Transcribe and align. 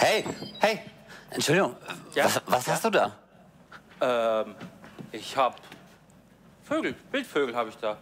Hey, 0.00 0.24
hey, 0.60 0.80
Entschuldigung, 1.30 1.74
Ja? 2.14 2.24
was, 2.24 2.40
was 2.46 2.66
Ja? 2.66 2.72
hast 2.72 2.84
du 2.84 2.90
da? 2.90 3.12
Ähm, 4.00 4.54
ich 5.10 5.36
hab 5.36 5.56
Vögel, 6.62 6.94
Wildvögel 7.10 7.56
habe 7.56 7.70
ich 7.70 7.76
da. 7.78 7.98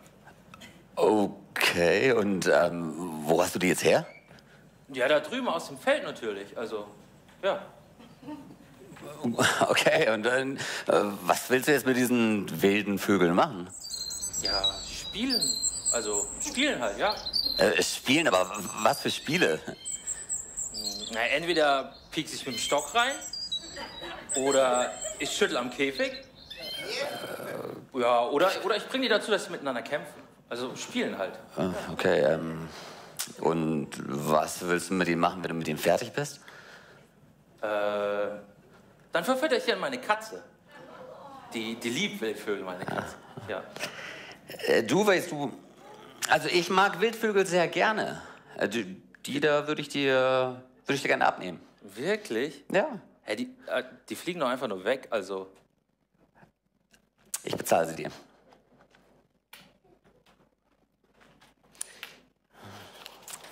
Okay, 0.95 2.13
und 2.13 2.47
ähm, 2.53 2.93
wo 3.25 3.43
hast 3.43 3.55
du 3.55 3.59
die 3.59 3.69
jetzt 3.69 3.83
her? 3.83 4.07
Ja, 4.93 5.09
da 5.09 5.21
drüben 5.21 5.49
aus 5.49 5.69
dem 5.69 5.79
Feld 5.79 6.03
natürlich. 6.05 6.57
Also, 6.57 6.87
ja. 7.43 7.61
Okay, 9.69 10.11
und 10.11 10.23
dann, 10.25 10.57
äh, 10.57 10.61
was 11.23 11.49
willst 11.49 11.69
du 11.69 11.73
jetzt 11.73 11.87
mit 11.87 11.97
diesen 11.97 12.61
wilden 12.63 12.99
Vögeln 12.99 13.35
machen? 13.35 13.69
Ja, 14.43 14.63
spielen. 14.87 15.43
Also, 15.93 16.27
spielen 16.41 16.81
halt, 16.81 16.99
ja. 16.99 17.15
Äh, 17.59 17.83
spielen, 17.83 18.29
aber 18.29 18.51
was 18.83 19.01
für 19.01 19.11
Spiele? 19.11 19.59
Na, 21.17 21.23
entweder 21.29 21.95
piekse 22.11 22.37
ich 22.37 22.45
mit 22.45 22.57
dem 22.57 22.59
Stock 22.59 22.95
rein 22.95 23.15
oder 24.37 24.93
ich 25.19 25.31
schüttel 25.31 25.57
am 25.57 25.71
Käfig. 25.71 26.13
Ja, 27.95 28.27
oder, 28.27 28.51
oder 28.63 28.77
ich 28.77 28.87
bringe 28.87 29.05
die 29.05 29.09
dazu, 29.09 29.31
dass 29.31 29.47
sie 29.47 29.51
miteinander 29.51 29.81
kämpfen. 29.81 30.13
Also 30.51 30.77
spielen 30.77 31.17
halt. 31.17 31.33
Äh, 31.57 31.71
Okay, 31.91 32.21
ähm, 32.21 32.69
und 33.41 33.89
was 34.07 34.69
willst 34.69 34.91
du 34.91 34.95
mit 34.95 35.09
ihnen 35.09 35.21
machen, 35.21 35.43
wenn 35.43 35.49
du 35.49 35.55
mit 35.55 35.69
ihnen 35.69 35.79
fertig 35.79 36.13
bist? 36.13 36.41
Äh, 37.63 37.67
dann 39.11 39.25
verfütter 39.25 39.57
ich 39.57 39.65
dann 39.65 39.81
meine 39.81 39.99
Katze. 39.99 40.43
Die, 41.55 41.77
die 41.77 41.89
liebt 41.89 42.21
Wildvögel, 42.21 42.63
meine 42.63 42.85
Katze. 42.85 43.15
Ja. 43.49 43.63
Äh, 44.67 44.83
du 44.83 45.07
weißt 45.07 45.31
du, 45.31 45.51
also 46.29 46.49
ich 46.49 46.69
mag 46.69 47.01
Wildvögel 47.01 47.47
sehr 47.47 47.69
gerne. 47.69 48.21
Äh, 48.59 48.69
die, 48.69 49.03
die 49.25 49.41
da 49.41 49.67
würde 49.67 49.81
ich 49.81 49.89
dir, 49.89 50.63
würde 50.87 50.97
ich 50.97 51.03
dir 51.03 51.09
gerne 51.09 51.27
abnehmen. 51.27 51.61
Wirklich? 51.83 52.65
Ja, 52.73 53.01
Hä, 53.23 53.35
die, 53.37 53.55
äh, 53.67 53.83
die 54.09 54.15
fliegen 54.15 54.39
doch 54.41 54.49
einfach 54.49 54.69
nur 54.69 54.85
weg, 54.85 55.09
also. 55.11 55.51
ich 57.43 57.57
bezahle 57.57 57.89
sie 57.89 57.97
dir. 57.97 58.11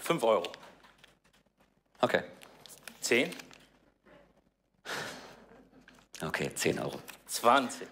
Fünf 0.01 0.23
Euro. 0.23 0.53
Okay, 2.01 2.23
Zehn? 3.01 3.35
okay, 6.23 6.51
10 6.55 6.79
Euro. 6.79 7.01
20. 7.27 7.89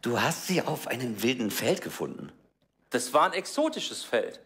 Du 0.00 0.20
hast 0.20 0.46
sie 0.46 0.62
auf 0.62 0.86
einem 0.86 1.22
wilden 1.22 1.50
Feld 1.50 1.82
gefunden. 1.82 2.32
Das 2.90 3.12
war 3.12 3.26
ein 3.26 3.32
exotisches 3.32 4.04
Feld. 4.04 4.40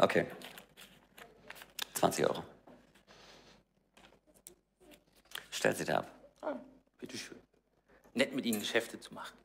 Okay. 0.00 0.24
20 1.92 2.24
Euro. 2.24 2.42
Stell 5.50 5.76
sie 5.76 5.84
da 5.84 5.98
ab. 5.98 6.10
Ah, 6.40 6.56
bitteschön. 6.98 7.38
Nett 8.14 8.32
mit 8.34 8.46
Ihnen 8.46 8.60
Geschäfte 8.60 8.98
zu 8.98 9.12
machen. 9.12 9.36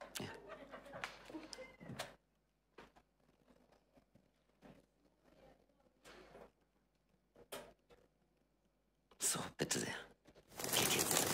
So, 9.19 9.39
bitte 9.57 9.79
sehr. 9.79 9.95
Geht 10.77 10.95
jetzt. 10.95 11.25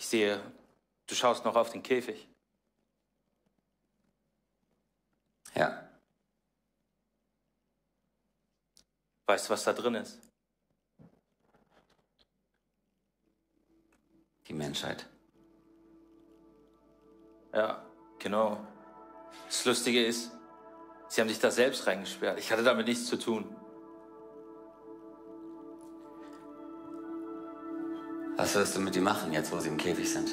sehe, 0.11 0.39
du 1.07 1.15
schaust 1.15 1.43
noch 1.45 1.55
auf 1.55 1.71
den 1.71 1.81
Käfig. 1.81 2.27
Ja. 5.55 5.89
Weißt 9.25 9.47
du, 9.47 9.53
was 9.53 9.63
da 9.63 9.73
drin 9.73 9.95
ist? 9.95 10.19
Die 14.47 14.53
Menschheit. 14.53 15.07
Ja, 17.53 17.85
genau. 18.19 18.65
Das 19.47 19.65
Lustige 19.65 20.05
ist, 20.05 20.31
sie 21.07 21.21
haben 21.21 21.27
dich 21.27 21.39
da 21.39 21.51
selbst 21.51 21.87
reingesperrt. 21.87 22.39
Ich 22.39 22.51
hatte 22.51 22.63
damit 22.63 22.87
nichts 22.87 23.05
zu 23.07 23.17
tun. 23.17 23.55
Was 28.41 28.55
wirst 28.55 28.75
du 28.75 28.79
mit 28.79 28.95
ihm 28.95 29.03
machen, 29.03 29.31
jetzt 29.33 29.51
wo 29.51 29.59
sie 29.59 29.69
im 29.69 29.77
Käfig 29.77 30.11
sind? 30.11 30.31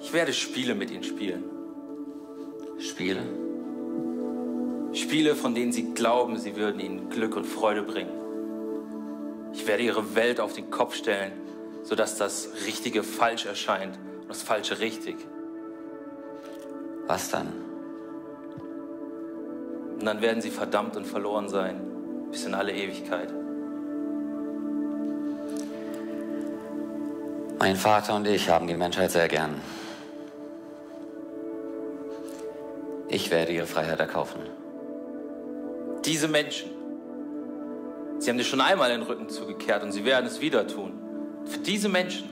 Ich 0.00 0.12
werde 0.12 0.32
Spiele 0.32 0.76
mit 0.76 0.92
ihnen 0.92 1.02
spielen. 1.02 1.42
Spiele? 2.78 3.22
Spiele, 4.92 5.34
von 5.34 5.56
denen 5.56 5.72
sie 5.72 5.92
glauben, 5.94 6.38
sie 6.38 6.54
würden 6.54 6.78
ihnen 6.78 7.10
Glück 7.10 7.34
und 7.34 7.46
Freude 7.46 7.82
bringen. 7.82 8.12
Ich 9.52 9.66
werde 9.66 9.82
ihre 9.82 10.14
Welt 10.14 10.38
auf 10.38 10.52
den 10.52 10.70
Kopf 10.70 10.94
stellen, 10.94 11.32
sodass 11.82 12.16
das 12.16 12.50
Richtige 12.64 13.02
falsch 13.02 13.46
erscheint 13.46 13.98
und 14.20 14.28
das 14.28 14.42
Falsche 14.42 14.78
richtig. 14.78 15.16
Was 17.08 17.28
dann? 17.28 17.48
Und 19.98 20.04
dann 20.04 20.20
werden 20.20 20.40
sie 20.40 20.52
verdammt 20.52 20.96
und 20.96 21.08
verloren 21.08 21.48
sein, 21.48 21.80
bis 22.30 22.46
in 22.46 22.54
alle 22.54 22.72
Ewigkeit. 22.72 23.34
Mein 27.64 27.76
Vater 27.76 28.14
und 28.14 28.26
ich 28.26 28.50
haben 28.50 28.66
die 28.66 28.76
Menschheit 28.76 29.10
sehr 29.10 29.26
gern. 29.26 29.58
Ich 33.08 33.30
werde 33.30 33.52
ihre 33.52 33.66
Freiheit 33.66 33.98
erkaufen. 34.00 34.42
Diese 36.04 36.28
Menschen, 36.28 36.68
sie 38.18 38.28
haben 38.28 38.36
dir 38.36 38.44
schon 38.44 38.60
einmal 38.60 38.90
den 38.90 39.00
Rücken 39.00 39.30
zugekehrt 39.30 39.82
und 39.82 39.92
sie 39.92 40.04
werden 40.04 40.26
es 40.26 40.42
wieder 40.42 40.66
tun. 40.66 40.92
Für 41.46 41.58
diese 41.58 41.88
Menschen 41.88 42.28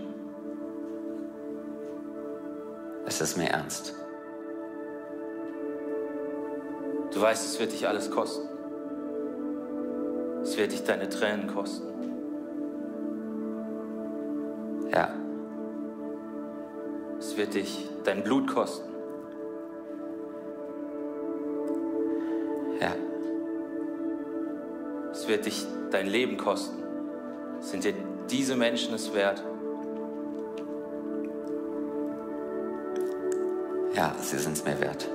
Es 3.07 3.23
ist 3.23 3.39
mir 3.39 3.49
ernst. 3.49 3.95
Du 7.11 7.23
weißt, 7.23 7.47
es 7.47 7.59
wird 7.59 7.73
dich 7.73 7.89
alles 7.89 8.11
kosten. 8.11 8.47
Es 10.43 10.59
wird 10.59 10.73
dich 10.73 10.85
deine 10.85 11.09
Tränen 11.09 11.47
kosten. 11.47 11.92
Wird 17.43 17.55
dich 17.55 17.89
dein 18.05 18.23
Blut 18.23 18.47
kosten. 18.47 18.89
ja. 22.81 22.95
Es 25.11 25.27
wird 25.27 25.47
dich 25.47 25.67
dein 25.91 26.07
Leben 26.07 26.37
kosten. 26.37 26.81
Sind 27.59 27.83
dir 27.83 27.95
diese 28.31 28.55
Menschen 28.55 28.95
es 28.95 29.13
wert? 29.13 29.43
Ja, 33.97 34.15
sie 34.21 34.39
sind 34.39 34.53
es 34.53 34.65
mir 34.65 34.81
wert. 34.81 35.09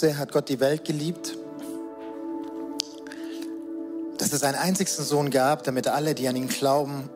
Sehr 0.00 0.18
hat 0.18 0.32
Gott 0.32 0.48
die 0.48 0.60
Welt 0.60 0.84
geliebt, 0.84 1.36
dass 4.18 4.32
es 4.32 4.42
einen 4.42 4.56
einzigsten 4.56 5.04
Sohn 5.04 5.30
gab, 5.30 5.64
damit 5.64 5.88
alle, 5.88 6.14
die 6.14 6.28
an 6.28 6.36
ihn 6.36 6.48
glauben, 6.48 7.08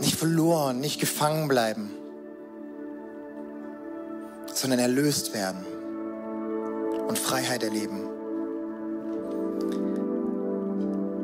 nicht 0.00 0.16
verloren, 0.16 0.80
nicht 0.80 1.00
gefangen 1.00 1.48
bleiben, 1.48 1.90
sondern 4.52 4.78
erlöst 4.78 5.34
werden 5.34 5.64
und 7.08 7.18
Freiheit 7.18 7.62
erleben. 7.62 8.06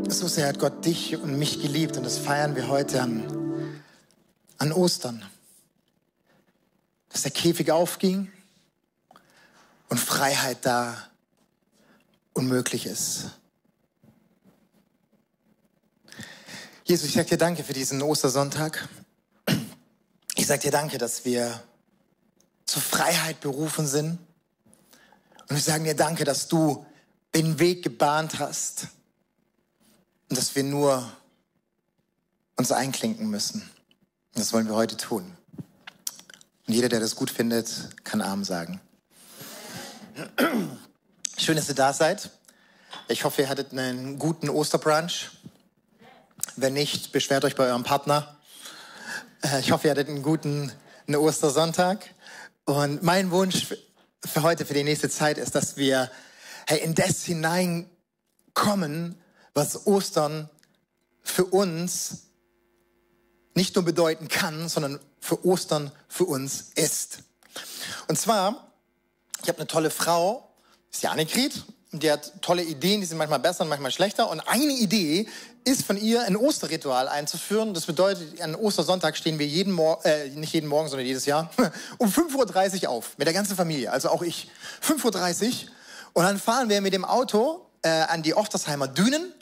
so 0.08 0.28
sehr 0.28 0.46
hat 0.46 0.58
Gott 0.58 0.85
dich 0.85 1.17
und 1.17 1.37
mich 1.38 1.61
geliebt 1.62 1.96
und 1.96 2.05
das 2.05 2.19
feiern 2.19 2.55
wir 2.55 2.69
heute 2.69 3.02
an, 3.02 3.82
an 4.58 4.70
Ostern. 4.70 5.25
Dass 7.08 7.23
der 7.23 7.32
Käfig 7.32 7.73
aufging 7.73 8.31
und 9.92 9.98
Freiheit 9.98 10.64
da 10.64 10.96
unmöglich 12.32 12.86
ist. 12.86 13.26
Jesus, 16.82 17.08
ich 17.08 17.14
sage 17.14 17.28
dir 17.28 17.36
danke 17.36 17.62
für 17.62 17.74
diesen 17.74 18.00
Ostersonntag. 18.00 18.88
Ich 20.34 20.46
sage 20.46 20.62
dir 20.62 20.70
danke, 20.70 20.96
dass 20.96 21.26
wir 21.26 21.62
zur 22.64 22.80
Freiheit 22.80 23.40
berufen 23.40 23.86
sind. 23.86 24.18
Und 25.50 25.56
wir 25.56 25.60
sagen 25.60 25.84
dir 25.84 25.94
danke, 25.94 26.24
dass 26.24 26.48
du 26.48 26.86
den 27.34 27.58
Weg 27.58 27.82
gebahnt 27.82 28.38
hast 28.38 28.86
und 30.30 30.38
dass 30.38 30.56
wir 30.56 30.64
nur 30.64 31.06
uns 32.56 32.72
einklinken 32.72 33.28
müssen. 33.28 33.60
Und 33.60 34.38
das 34.38 34.54
wollen 34.54 34.68
wir 34.68 34.74
heute 34.74 34.96
tun. 34.96 35.36
Und 36.66 36.72
jeder, 36.72 36.88
der 36.88 37.00
das 37.00 37.14
gut 37.14 37.28
findet, 37.28 37.90
kann 38.04 38.22
Arm 38.22 38.42
sagen. 38.42 38.80
Schön, 41.38 41.56
dass 41.56 41.69
ihr 41.69 41.75
da 41.75 41.93
seid. 41.93 42.31
Ich 43.09 43.25
hoffe, 43.25 43.43
ihr 43.43 43.49
hattet 43.49 43.73
einen 43.73 44.19
guten 44.19 44.50
Osterbrunch. 44.50 45.31
Wenn 46.56 46.75
nicht, 46.75 47.12
beschwert 47.12 47.44
euch 47.44 47.56
bei 47.56 47.64
eurem 47.64 47.85
Partner. 47.85 48.37
Äh, 49.43 49.61
ich 49.61 49.73
hoffe, 49.73 49.87
ihr 49.87 49.93
hattet 49.93 50.09
einen 50.09 50.23
guten 50.23 50.73
einen 51.06 51.17
Ostersonntag. 51.17 52.14
Und 52.64 53.03
mein 53.03 53.31
Wunsch 53.31 53.75
für 54.25 54.43
heute, 54.43 54.67
für 54.67 54.75
die 54.75 54.85
nächste 54.85 55.09
Zeit 55.09 55.38
ist, 55.38 55.55
dass 55.55 55.76
wir 55.76 56.11
hey, 56.67 56.81
in 56.81 56.94
das 56.94 57.25
hineinkommen, 57.25 59.19
was 59.55 59.87
Ostern 59.87 60.50
für 61.23 61.47
uns 61.47 62.25
nicht 63.55 63.75
nur 63.75 63.85
bedeuten 63.85 64.29
kann, 64.29 64.69
sondern 64.69 65.00
für 65.20 65.44
Ostern 65.44 65.91
für 66.09 66.25
uns 66.25 66.73
ist. 66.75 67.19
Und 68.09 68.19
zwar, 68.19 68.71
ich 69.42 69.48
habe 69.48 69.58
eine 69.58 69.66
tolle 69.66 69.90
Frau, 69.90 70.48
ist 70.90 71.02
die 71.02 71.08
Annegret, 71.08 71.64
die 71.92 72.10
hat 72.10 72.40
tolle 72.40 72.62
Ideen, 72.62 73.00
die 73.00 73.06
sind 73.06 73.18
manchmal 73.18 73.38
besser 73.38 73.64
und 73.64 73.68
manchmal 73.68 73.90
schlechter. 73.90 74.30
Und 74.30 74.40
eine 74.40 74.72
Idee 74.72 75.28
ist 75.64 75.84
von 75.84 75.98
ihr, 75.98 76.22
ein 76.22 76.36
Osterritual 76.36 77.06
einzuführen. 77.08 77.74
Das 77.74 77.84
bedeutet, 77.84 78.40
an 78.40 78.54
Ostersonntag 78.54 79.16
stehen 79.16 79.38
wir 79.38 79.46
jeden 79.46 79.72
Morgen, 79.72 80.02
äh, 80.04 80.28
nicht 80.28 80.54
jeden 80.54 80.68
Morgen, 80.68 80.88
sondern 80.88 81.06
jedes 81.06 81.26
Jahr, 81.26 81.50
um 81.98 82.08
5.30 82.08 82.84
Uhr 82.84 82.88
auf, 82.88 83.18
mit 83.18 83.26
der 83.26 83.34
ganzen 83.34 83.56
Familie, 83.56 83.92
also 83.92 84.08
auch 84.08 84.22
ich. 84.22 84.50
5.30 84.82 85.46
Uhr. 85.46 85.52
Und 86.14 86.24
dann 86.24 86.38
fahren 86.38 86.70
wir 86.70 86.80
mit 86.80 86.94
dem 86.94 87.04
Auto 87.04 87.66
äh, 87.82 87.88
an 87.88 88.22
die 88.22 88.34
Oftersheimer 88.34 88.88
Dünen. 88.88 89.32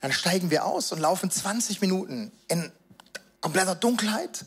Dann 0.00 0.12
steigen 0.12 0.50
wir 0.50 0.64
aus 0.64 0.92
und 0.92 1.00
laufen 1.00 1.30
20 1.30 1.80
Minuten 1.80 2.32
in 2.48 2.72
kompletter 3.40 3.74
Dunkelheit. 3.74 4.46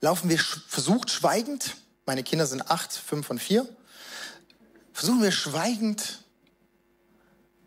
Laufen 0.00 0.28
wir 0.28 0.38
versucht 0.38 1.10
schweigend, 1.10 1.76
meine 2.04 2.22
Kinder 2.22 2.46
sind 2.46 2.70
acht, 2.70 2.92
fünf 2.92 3.30
und 3.30 3.40
vier, 3.40 3.66
versuchen 4.96 5.22
wir 5.22 5.30
schweigend 5.30 6.20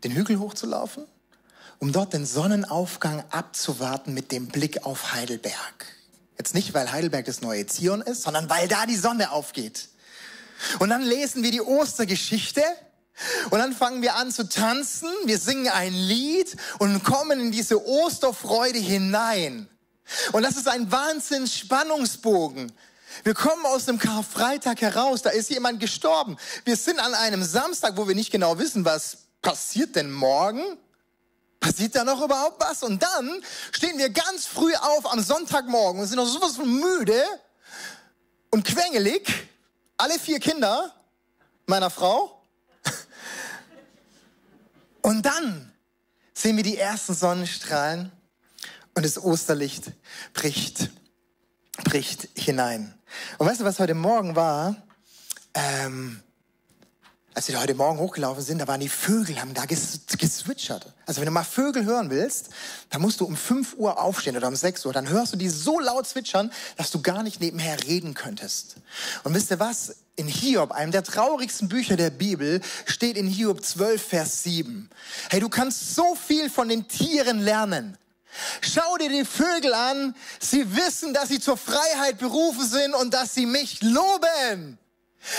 den 0.02 0.10
Hügel 0.10 0.40
hochzulaufen, 0.40 1.06
um 1.78 1.92
dort 1.92 2.12
den 2.12 2.26
Sonnenaufgang 2.26 3.22
abzuwarten 3.30 4.14
mit 4.14 4.32
dem 4.32 4.48
Blick 4.48 4.84
auf 4.84 5.12
Heidelberg. 5.12 5.86
Jetzt 6.38 6.54
nicht, 6.54 6.74
weil 6.74 6.90
Heidelberg 6.90 7.26
das 7.26 7.40
neue 7.40 7.64
Zion 7.68 8.00
ist, 8.00 8.22
sondern 8.22 8.50
weil 8.50 8.66
da 8.66 8.84
die 8.84 8.96
Sonne 8.96 9.30
aufgeht. 9.30 9.90
Und 10.80 10.88
dann 10.88 11.02
lesen 11.02 11.44
wir 11.44 11.52
die 11.52 11.60
Ostergeschichte 11.60 12.64
und 13.50 13.60
dann 13.60 13.74
fangen 13.74 14.02
wir 14.02 14.16
an 14.16 14.32
zu 14.32 14.48
tanzen, 14.48 15.08
wir 15.24 15.38
singen 15.38 15.68
ein 15.68 15.94
Lied 15.94 16.56
und 16.80 17.04
kommen 17.04 17.38
in 17.38 17.52
diese 17.52 17.86
Osterfreude 17.86 18.80
hinein. 18.80 19.68
Und 20.32 20.42
das 20.42 20.56
ist 20.56 20.66
ein 20.66 20.90
Wahnsinns 20.90 21.56
Spannungsbogen. 21.56 22.72
Wir 23.24 23.34
kommen 23.34 23.66
aus 23.66 23.84
dem 23.84 23.98
Karfreitag 23.98 24.80
heraus, 24.80 25.22
da 25.22 25.30
ist 25.30 25.50
jemand 25.50 25.80
gestorben. 25.80 26.36
Wir 26.64 26.76
sind 26.76 26.98
an 27.00 27.14
einem 27.14 27.44
Samstag, 27.44 27.96
wo 27.96 28.08
wir 28.08 28.14
nicht 28.14 28.30
genau 28.30 28.58
wissen, 28.58 28.84
was 28.84 29.18
passiert 29.42 29.96
denn 29.96 30.10
morgen? 30.10 30.62
Passiert 31.60 31.94
da 31.94 32.04
noch 32.04 32.22
überhaupt 32.22 32.60
was? 32.60 32.82
Und 32.82 33.02
dann 33.02 33.42
stehen 33.72 33.98
wir 33.98 34.10
ganz 34.10 34.46
früh 34.46 34.74
auf 34.74 35.12
am 35.12 35.20
Sonntagmorgen 35.20 36.00
und 36.00 36.06
sind 36.06 36.16
noch 36.16 36.26
sowas 36.26 36.56
von 36.56 36.72
müde 36.72 37.22
und 38.50 38.64
quengelig. 38.64 39.48
Alle 39.98 40.18
vier 40.18 40.40
Kinder 40.40 40.94
meiner 41.66 41.90
Frau. 41.90 42.42
Und 45.02 45.26
dann 45.26 45.70
sehen 46.32 46.56
wir 46.56 46.64
die 46.64 46.78
ersten 46.78 47.14
Sonnenstrahlen 47.14 48.10
und 48.94 49.04
das 49.04 49.22
Osterlicht 49.22 49.92
bricht, 50.32 50.90
bricht 51.84 52.28
hinein. 52.34 52.99
Und 53.38 53.46
weißt 53.46 53.60
du, 53.60 53.64
was 53.64 53.78
heute 53.78 53.94
Morgen 53.94 54.36
war? 54.36 54.76
Ähm, 55.54 56.22
als 57.32 57.48
wir 57.48 57.60
heute 57.60 57.74
Morgen 57.74 57.98
hochgelaufen 58.00 58.42
sind, 58.42 58.58
da 58.58 58.66
waren 58.66 58.80
die 58.80 58.88
Vögel, 58.88 59.40
haben 59.40 59.54
da 59.54 59.64
geswitchert. 59.64 60.92
Also 61.06 61.20
wenn 61.20 61.26
du 61.26 61.32
mal 61.32 61.44
Vögel 61.44 61.84
hören 61.84 62.10
willst, 62.10 62.50
dann 62.90 63.00
musst 63.00 63.20
du 63.20 63.24
um 63.24 63.36
5 63.36 63.76
Uhr 63.76 64.00
aufstehen 64.00 64.36
oder 64.36 64.48
um 64.48 64.56
6 64.56 64.84
Uhr. 64.84 64.92
Dann 64.92 65.08
hörst 65.08 65.32
du 65.32 65.36
die 65.36 65.48
so 65.48 65.78
laut 65.78 66.08
zwitschern, 66.08 66.50
dass 66.76 66.90
du 66.90 67.00
gar 67.02 67.22
nicht 67.22 67.40
nebenher 67.40 67.82
reden 67.84 68.14
könntest. 68.14 68.76
Und 69.22 69.34
wisst 69.34 69.50
ihr 69.50 69.60
was? 69.60 69.96
In 70.16 70.26
Hiob, 70.26 70.72
einem 70.72 70.92
der 70.92 71.04
traurigsten 71.04 71.68
Bücher 71.68 71.96
der 71.96 72.10
Bibel, 72.10 72.60
steht 72.84 73.16
in 73.16 73.26
Hiob 73.26 73.64
12, 73.64 74.02
Vers 74.02 74.42
7. 74.42 74.90
Hey, 75.30 75.40
du 75.40 75.48
kannst 75.48 75.94
so 75.94 76.14
viel 76.16 76.50
von 76.50 76.68
den 76.68 76.88
Tieren 76.88 77.38
lernen. 77.38 77.96
Schau 78.60 78.96
dir 78.96 79.08
die 79.08 79.24
Vögel 79.24 79.74
an. 79.74 80.14
Sie 80.38 80.76
wissen, 80.76 81.12
dass 81.14 81.28
sie 81.28 81.40
zur 81.40 81.56
Freiheit 81.56 82.18
berufen 82.18 82.66
sind 82.66 82.94
und 82.94 83.12
dass 83.12 83.34
sie 83.34 83.46
mich 83.46 83.82
loben. 83.82 84.78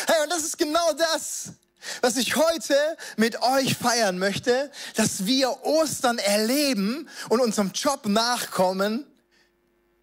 Hey, 0.08 0.24
und 0.24 0.30
das 0.32 0.44
ist 0.44 0.58
genau 0.58 0.94
das, 0.94 1.54
was 2.02 2.18
ich 2.18 2.36
heute 2.36 2.76
mit 3.18 3.42
euch 3.42 3.76
feiern 3.76 4.20
möchte, 4.20 4.72
dass 4.96 5.26
wir 5.26 5.66
Ostern 5.66 6.20
erleben 6.20 7.10
und 7.30 7.40
unserem 7.40 7.72
Job 7.72 8.06
nachkommen, 8.06 9.06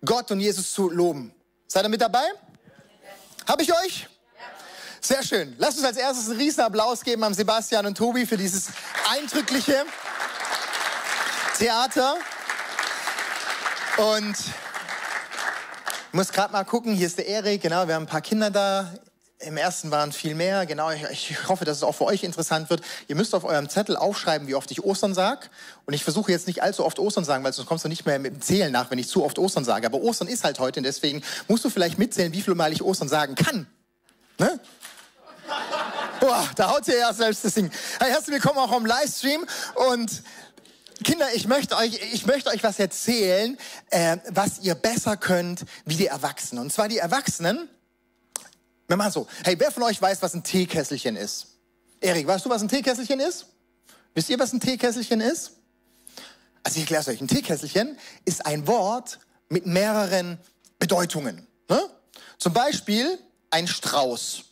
Gott 0.05 0.31
und 0.31 0.41
Jesus 0.41 0.73
zu 0.73 0.88
loben. 0.91 1.32
Seid 1.67 1.84
ihr 1.84 1.88
mit 1.88 2.00
dabei? 2.00 2.26
Habe 3.46 3.62
ich 3.62 3.73
euch? 3.73 4.08
Sehr 5.00 5.23
schön. 5.23 5.55
Lasst 5.58 5.79
uns 5.79 5.87
als 5.87 5.96
erstes 5.96 6.29
einen 6.29 6.38
riesen 6.38 6.61
Applaus 6.61 7.02
geben 7.02 7.23
an 7.23 7.32
Sebastian 7.32 7.87
und 7.87 7.96
Tobi 7.96 8.26
für 8.26 8.37
dieses 8.37 8.67
eindrückliche 9.08 9.87
Theater. 11.56 12.17
Und 13.98 14.36
ich 14.38 16.12
muss 16.12 16.31
gerade 16.31 16.52
mal 16.52 16.62
gucken, 16.62 16.94
hier 16.94 17.08
ist 17.08 17.19
der 17.19 17.26
Erik, 17.26 17.62
genau, 17.62 17.88
wir 17.88 17.96
haben 17.96 18.05
ein 18.05 18.08
paar 18.08 18.20
Kinder 18.20 18.48
da. 18.48 18.94
Im 19.40 19.56
ersten 19.56 19.90
waren 19.90 20.12
viel 20.12 20.36
mehr, 20.36 20.67
genau. 20.67 20.90
Ich 21.10 21.48
hoffe, 21.48 21.64
dass 21.64 21.78
es 21.78 21.82
auch 21.82 21.96
für 21.96 22.05
euch 22.05 22.22
interessant 22.22 22.70
wird. 22.70 22.81
Ihr 23.08 23.17
müsst 23.17 23.34
auf 23.34 23.43
eurem 23.43 23.69
Zettel 23.69 23.96
aufschreiben, 23.96 24.46
wie 24.46 24.55
oft 24.55 24.70
ich 24.70 24.84
Ostern 24.84 25.14
sag. 25.14 25.50
Und 25.84 25.94
ich 25.94 26.05
versuche 26.05 26.31
jetzt 26.31 26.46
nicht 26.46 26.62
allzu 26.62 26.84
oft 26.84 27.00
Ostern 27.00 27.24
sagen, 27.24 27.43
weil 27.43 27.52
sonst 27.52 27.69
kommst 27.69 27.84
du 27.84 27.88
nicht 27.88 28.06
mehr 28.06 28.20
mit 28.20 28.34
dem 28.34 28.40
Zählen 28.40 28.70
nach, 28.70 28.88
wenn 28.93 28.98
ich 28.98 29.08
zu 29.08 29.24
oft 29.24 29.36
Ostern 29.36 29.64
sage. 29.64 29.86
Aber 29.86 30.00
Ostern 30.00 30.28
ist 30.28 30.44
halt 30.44 30.60
heute 30.60 30.78
und 30.78 30.84
deswegen 30.84 31.22
musst 31.48 31.64
du 31.64 31.70
vielleicht 31.70 31.98
mitzählen, 31.98 32.32
wie 32.32 32.43
viel 32.43 32.55
Mal 32.55 32.72
ich 32.72 32.82
Ostern 32.82 33.08
sagen 33.08 33.34
kann. 33.34 33.67
Ne? 34.38 34.60
Boah, 36.20 36.48
da 36.56 36.70
haut 36.70 36.86
ihr 36.86 36.98
ja 36.98 37.12
selbst 37.12 37.44
das 37.44 37.55
Ding. 37.55 37.70
Hey, 37.98 38.10
herzlich 38.10 38.34
willkommen 38.34 38.58
auch 38.58 38.72
am 38.72 38.86
Livestream 38.86 39.44
und 39.90 40.22
Kinder, 41.05 41.26
ich 41.34 41.46
möchte 41.46 41.76
euch, 41.76 42.00
ich 42.12 42.26
möchte 42.26 42.50
euch 42.50 42.62
was 42.62 42.78
erzählen, 42.78 43.56
äh, 43.90 44.17
was 44.28 44.58
ihr 44.60 44.74
besser 44.74 45.17
könnt 45.17 45.64
wie 45.84 45.96
die 45.96 46.06
Erwachsenen. 46.06 46.64
Und 46.64 46.72
zwar 46.72 46.88
die 46.88 46.98
Erwachsenen, 46.98 47.69
wir 48.88 48.96
machen 48.96 49.12
so. 49.12 49.26
Hey, 49.44 49.55
wer 49.58 49.70
von 49.70 49.82
euch 49.82 50.00
weiß, 50.00 50.22
was 50.22 50.34
ein 50.34 50.43
Teekesselchen 50.43 51.17
ist? 51.17 51.58
Erik, 52.00 52.26
weißt 52.26 52.44
du, 52.44 52.50
was 52.50 52.62
ein 52.62 52.69
Teekesselchen 52.69 53.20
ist? 53.20 53.46
Wisst 54.14 54.31
ihr, 54.31 54.38
was 54.38 54.52
ein 54.52 54.60
Teekesselchen 54.60 55.20
ist? 55.20 55.52
Also 56.62 56.76
ich 56.76 56.82
erkläre 56.82 57.02
es 57.02 57.08
euch. 57.08 57.20
Ein 57.20 57.28
Teekesselchen 57.28 57.98
ist 58.24 58.44
ein 58.46 58.67
Wort 58.67 59.20
mit 59.48 59.67
mehreren 59.67 60.38
Bedeutungen. 60.78 61.46
Ne? 61.69 61.81
Zum 62.38 62.52
Beispiel 62.52 63.19
ein 63.50 63.67
Strauß. 63.67 64.44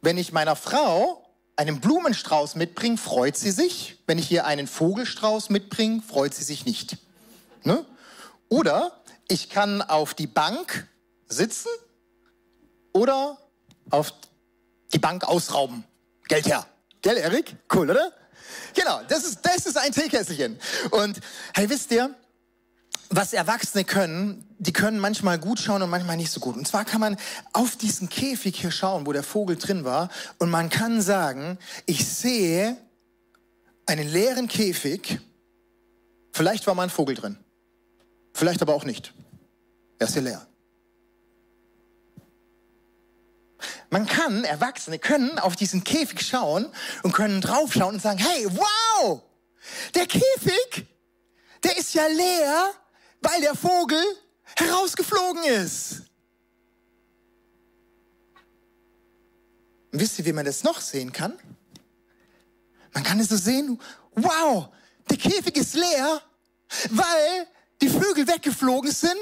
Wenn 0.00 0.16
ich 0.16 0.32
meiner 0.32 0.56
Frau 0.56 1.25
einen 1.56 1.80
Blumenstrauß 1.80 2.54
mitbringe, 2.54 2.98
freut 2.98 3.36
sie 3.36 3.50
sich. 3.50 3.98
Wenn 4.06 4.18
ich 4.18 4.30
ihr 4.30 4.44
einen 4.46 4.66
Vogelstrauß 4.66 5.50
mitbringe, 5.50 6.02
freut 6.02 6.34
sie 6.34 6.44
sich 6.44 6.66
nicht. 6.66 6.98
Ne? 7.64 7.84
Oder 8.48 9.02
ich 9.28 9.48
kann 9.48 9.82
auf 9.82 10.14
die 10.14 10.26
Bank 10.26 10.86
sitzen 11.26 11.68
oder 12.92 13.38
auf 13.90 14.12
die 14.92 14.98
Bank 14.98 15.24
ausrauben. 15.24 15.84
Geld 16.28 16.46
her. 16.46 16.66
Gell, 17.02 17.16
Erik? 17.16 17.56
Cool, 17.72 17.90
oder? 17.90 18.12
Genau, 18.74 19.00
das 19.08 19.24
ist, 19.24 19.40
das 19.42 19.66
ist 19.66 19.76
ein 19.76 19.92
Teekesselchen. 19.92 20.58
Und 20.90 21.20
hey, 21.54 21.68
wisst 21.68 21.90
ihr, 21.90 22.14
was 23.08 23.32
Erwachsene 23.32 23.84
können, 23.84 24.44
die 24.58 24.72
können 24.72 24.98
manchmal 24.98 25.38
gut 25.38 25.60
schauen 25.60 25.82
und 25.82 25.90
manchmal 25.90 26.16
nicht 26.16 26.30
so 26.30 26.40
gut. 26.40 26.56
Und 26.56 26.66
zwar 26.66 26.84
kann 26.84 27.00
man 27.00 27.16
auf 27.52 27.76
diesen 27.76 28.08
Käfig 28.08 28.60
hier 28.60 28.70
schauen, 28.70 29.06
wo 29.06 29.12
der 29.12 29.22
Vogel 29.22 29.56
drin 29.56 29.84
war, 29.84 30.08
und 30.38 30.50
man 30.50 30.70
kann 30.70 31.00
sagen, 31.00 31.58
ich 31.86 32.06
sehe 32.06 32.76
einen 33.86 34.08
leeren 34.08 34.48
Käfig 34.48 35.20
Vielleicht 36.36 36.66
war 36.66 36.74
mal 36.74 36.82
ein 36.82 36.90
Vogel 36.90 37.14
drin. 37.14 37.38
Vielleicht 38.34 38.60
aber 38.60 38.74
auch 38.74 38.84
nicht. 38.84 39.14
Er 39.98 40.06
ist 40.06 40.12
hier 40.12 40.20
leer. 40.20 40.46
Man 43.88 44.06
kann, 44.06 44.44
Erwachsene 44.44 44.98
können 44.98 45.38
auf 45.38 45.56
diesen 45.56 45.82
Käfig 45.82 46.20
schauen 46.20 46.70
und 47.02 47.12
können 47.12 47.40
draufschauen 47.40 47.94
und 47.94 48.02
sagen, 48.02 48.18
hey, 48.18 48.46
wow, 48.50 49.22
der 49.94 50.06
Käfig, 50.06 50.86
der 51.62 51.76
ist 51.76 51.94
ja 51.94 52.06
leer, 52.06 52.72
weil 53.20 53.40
der 53.40 53.54
Vogel 53.54 54.02
herausgeflogen 54.56 55.44
ist. 55.44 56.02
Und 59.92 60.00
wisst 60.00 60.18
ihr, 60.18 60.24
wie 60.24 60.32
man 60.32 60.44
das 60.44 60.62
noch 60.62 60.80
sehen 60.80 61.12
kann? 61.12 61.38
Man 62.92 63.02
kann 63.02 63.20
es 63.20 63.28
so 63.28 63.36
sehen, 63.36 63.80
wow, 64.14 64.68
der 65.08 65.16
Käfig 65.16 65.56
ist 65.56 65.74
leer, 65.74 66.22
weil 66.90 67.46
die 67.80 67.88
Vögel 67.88 68.26
weggeflogen 68.26 68.90
sind, 68.90 69.18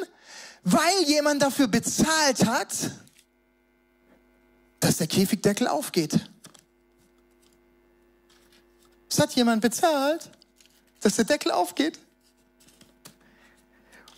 weil 0.62 1.02
jemand 1.04 1.42
dafür 1.42 1.68
bezahlt 1.68 2.46
hat, 2.46 2.90
dass 4.80 4.98
der 4.98 5.06
Käfigdeckel 5.06 5.66
aufgeht. 5.66 6.18
Es 9.08 9.18
hat 9.18 9.32
jemand 9.34 9.62
bezahlt, 9.62 10.30
dass 11.00 11.16
der 11.16 11.24
Deckel 11.24 11.52
aufgeht. 11.52 12.00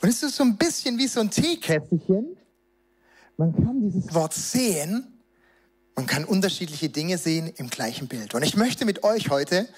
Und 0.06 0.12
es 0.12 0.22
ist 0.22 0.36
so 0.36 0.44
ein 0.44 0.56
bisschen 0.56 0.98
wie 0.98 1.08
so 1.08 1.18
ein 1.18 1.32
Teekästchen. 1.32 2.36
Man 3.36 3.52
kann 3.52 3.80
dieses 3.80 4.14
Wort 4.14 4.34
sehen. 4.34 5.20
Man 5.96 6.06
kann 6.06 6.24
unterschiedliche 6.24 6.88
Dinge 6.88 7.18
sehen 7.18 7.52
im 7.56 7.68
gleichen 7.68 8.06
Bild. 8.06 8.32
Und 8.32 8.44
ich 8.44 8.54
möchte 8.54 8.84
mit 8.84 9.02
euch 9.02 9.30
heute 9.30 9.68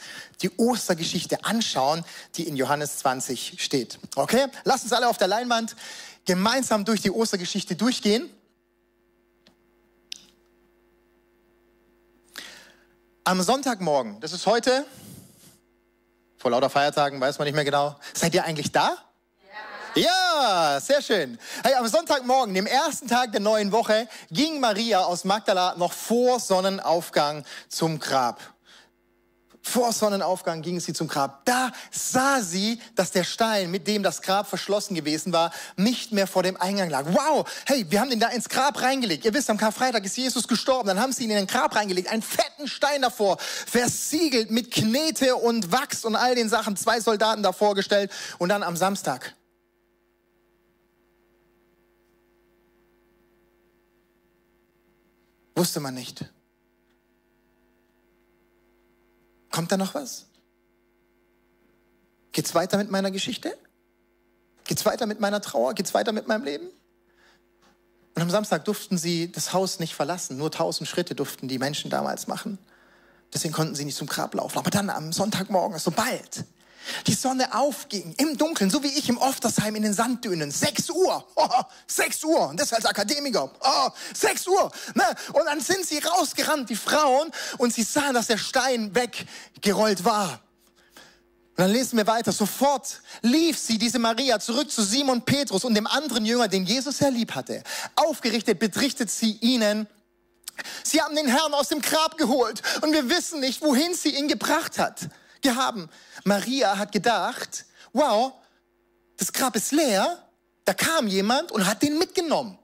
die 0.43 0.51
Ostergeschichte 0.59 1.47
anschauen, 1.47 2.05
die 2.35 2.47
in 2.47 2.57
Johannes 2.57 2.99
20 2.99 3.55
steht. 3.57 3.99
Okay? 4.17 4.49
Lasst 4.65 4.85
uns 4.85 4.93
alle 4.93 5.09
auf 5.09 5.17
der 5.17 5.29
Leinwand 5.29 5.75
gemeinsam 6.27 6.85
durch 6.85 7.01
die 7.01 7.11
Ostergeschichte 7.11 7.75
durchgehen. 7.75 8.29
Am 13.25 13.41
Sonntagmorgen, 13.41 14.21
das 14.21 14.35
ist 14.35 14.45
heute, 14.45 14.85
vor 16.37 16.51
lauter 16.51 16.69
Feiertagen 16.69 17.19
weiß 17.19 17.39
man 17.39 17.47
nicht 17.47 17.55
mehr 17.55 17.65
genau, 17.65 17.97
seid 18.13 18.35
ihr 18.35 18.45
eigentlich 18.45 18.73
da? 18.73 19.08
Ja, 19.95 20.79
sehr 20.81 21.03
schön. 21.03 21.39
Hey, 21.65 21.75
am 21.75 21.89
Sonntagmorgen, 21.89 22.55
dem 22.55 22.67
ersten 22.67 23.09
Tag 23.09 23.33
der 23.33 23.41
neuen 23.41 23.73
Woche, 23.73 24.07
ging 24.31 24.61
Maria 24.61 25.01
aus 25.01 25.25
Magdala 25.25 25.75
noch 25.77 25.93
vor 25.93 26.39
Sonnenaufgang 26.39 27.45
zum 27.69 27.99
Grab. 27.99 28.41
Vor 29.63 29.93
Sonnenaufgang 29.93 30.63
ging 30.63 30.79
sie 30.79 30.93
zum 30.93 31.09
Grab. 31.09 31.45
Da 31.45 31.73
sah 31.91 32.41
sie, 32.41 32.81
dass 32.95 33.11
der 33.11 33.25
Stein, 33.25 33.71
mit 33.71 33.87
dem 33.87 34.03
das 34.03 34.23
Grab 34.23 34.47
verschlossen 34.47 34.95
gewesen 34.95 35.33
war, 35.33 35.53
nicht 35.77 36.13
mehr 36.13 36.27
vor 36.27 36.43
dem 36.43 36.57
Eingang 36.59 36.91
lag. 36.91 37.05
Wow, 37.07 37.47
hey, 37.67 37.85
wir 37.89 38.01
haben 38.01 38.11
den 38.11 38.21
da 38.21 38.29
ins 38.29 38.49
Grab 38.49 38.81
reingelegt. 38.81 39.25
Ihr 39.25 39.35
wisst, 39.35 39.51
am 39.51 39.59
Karfreitag 39.59 40.05
ist 40.05 40.17
Jesus 40.17 40.47
gestorben. 40.47 40.89
Dann 40.89 41.01
haben 41.01 41.13
sie 41.13 41.25
ihn 41.25 41.31
in 41.31 41.37
den 41.37 41.47
Grab 41.47 41.75
reingelegt. 41.75 42.09
Einen 42.09 42.23
fetten 42.23 42.69
Stein 42.69 43.03
davor, 43.03 43.37
versiegelt 43.39 44.51
mit 44.51 44.71
Knete 44.71 45.37
und 45.37 45.73
Wachs 45.73 46.05
und 46.05 46.15
all 46.15 46.35
den 46.35 46.49
Sachen. 46.49 46.77
Zwei 46.77 47.01
Soldaten 47.01 47.43
davor 47.43 47.75
gestellt. 47.75 48.13
Und 48.39 48.51
dann 48.51 48.63
am 48.63 48.77
Samstag 48.77 49.35
wusste 55.59 55.81
man 55.81 55.95
nicht. 55.95 56.25
Kommt 59.51 59.71
da 59.73 59.77
noch 59.77 59.95
was? 59.95 60.27
Geht's 62.33 62.55
weiter 62.55 62.79
mit 62.79 62.91
meiner 62.91 63.11
Geschichte? 63.11 63.57
Geht's 64.65 64.87
weiter 64.87 65.07
mit 65.07 65.21
meiner 65.21 65.41
Trauer? 65.41 65.75
Geht's 65.75 65.95
weiter 65.95 66.13
mit 66.13 66.29
meinem 66.29 66.45
Leben? 66.45 66.69
Und 68.15 68.23
am 68.23 68.31
Samstag 68.31 68.65
durften 68.65 68.99
sie 68.99 69.31
das 69.33 69.53
Haus 69.53 69.81
nicht 69.81 69.95
verlassen. 69.95 70.37
Nur 70.37 70.51
tausend 70.51 70.89
Schritte 70.89 71.15
durften 71.15 71.49
die 71.49 71.59
Menschen 71.59 71.91
damals 71.91 72.27
machen. 72.27 72.59
Deswegen 73.33 73.53
konnten 73.53 73.75
sie 73.75 73.85
nicht 73.85 73.97
zum 73.97 74.07
Grab 74.07 74.35
laufen. 74.35 74.59
Aber 74.59 74.71
dann 74.71 74.91
am 74.91 75.13
Sonntagmorgen, 75.13 75.79
sobald 75.79 76.45
die 77.07 77.15
Sonne 77.15 77.55
aufging, 77.55 78.15
im 78.19 78.37
Dunkeln, 78.37 78.71
so 78.71 78.83
wie 78.83 78.89
ich 78.89 79.09
im 79.09 79.19
Oftersheim 79.19 79.77
in 79.77 79.83
den 79.83 79.93
Sanddünen. 79.93 80.51
6 80.51 80.91
Uhr, 80.91 81.27
oh, 81.37 81.49
6 81.87 82.25
Uhr, 82.25 82.49
und 82.49 82.61
das 82.61 82.73
als 82.73 82.87
Akademiker, 82.87 83.51
oh, 83.61 83.89
6 84.15 84.47
Uhr. 84.49 84.71
Ne? 84.95 85.05
Und 85.33 85.45
dann 85.47 85.61
sind 85.61 85.87
sie 85.87 85.99
rausgerannt, 85.99 86.71
die 86.71 86.77
Frauen, 86.77 87.31
und 87.59 87.73
sie 87.73 87.83
sahen, 87.83 88.15
dass 88.15 88.29
der 88.29 88.39
Stein 88.39 88.95
weggerollt 88.95 90.05
war. 90.05 90.41
Und 91.57 91.65
dann 91.65 91.71
lesen 91.73 91.97
wir 91.97 92.07
weiter. 92.07 92.31
Sofort 92.31 93.01
lief 93.23 93.59
sie, 93.59 93.79
diese 93.79 93.99
Maria, 93.99 94.39
zurück 94.39 94.71
zu 94.71 94.83
Simon 94.83 95.23
Petrus 95.23 95.65
und 95.65 95.75
dem 95.75 95.89
anderen 95.89 96.25
Jünger, 96.25 96.47
den 96.47 96.65
Jesus 96.65 96.99
sehr 96.99 97.11
lieb 97.11 97.35
hatte. 97.35 97.65
Aufgerichtet 97.97 98.59
betrichtet 98.59 99.11
sie 99.11 99.33
ihnen, 99.41 99.89
Sie 100.83 101.01
haben 101.01 101.15
den 101.15 101.29
Herrn 101.29 101.55
aus 101.55 101.69
dem 101.69 101.81
Grab 101.81 102.19
geholt 102.19 102.63
und 102.81 102.93
wir 102.93 103.09
wissen 103.09 103.39
nicht, 103.39 103.63
wohin 103.63 103.95
sie 103.95 104.17
ihn 104.17 104.27
gebracht 104.27 104.79
hat 104.79 105.09
gehaben. 105.43 105.89
Maria 106.25 106.79
hat 106.79 106.93
gedacht, 106.93 107.65
wow, 107.93 108.33
das 109.17 109.33
Grab 109.33 109.57
ist 109.57 109.73
leer, 109.73 110.23
da 110.65 110.75
kam 110.75 111.07
jemand 111.07 111.53
und 111.53 111.67
hat 111.67 111.83
den 111.83 111.99
mitgenommen. 111.99 112.59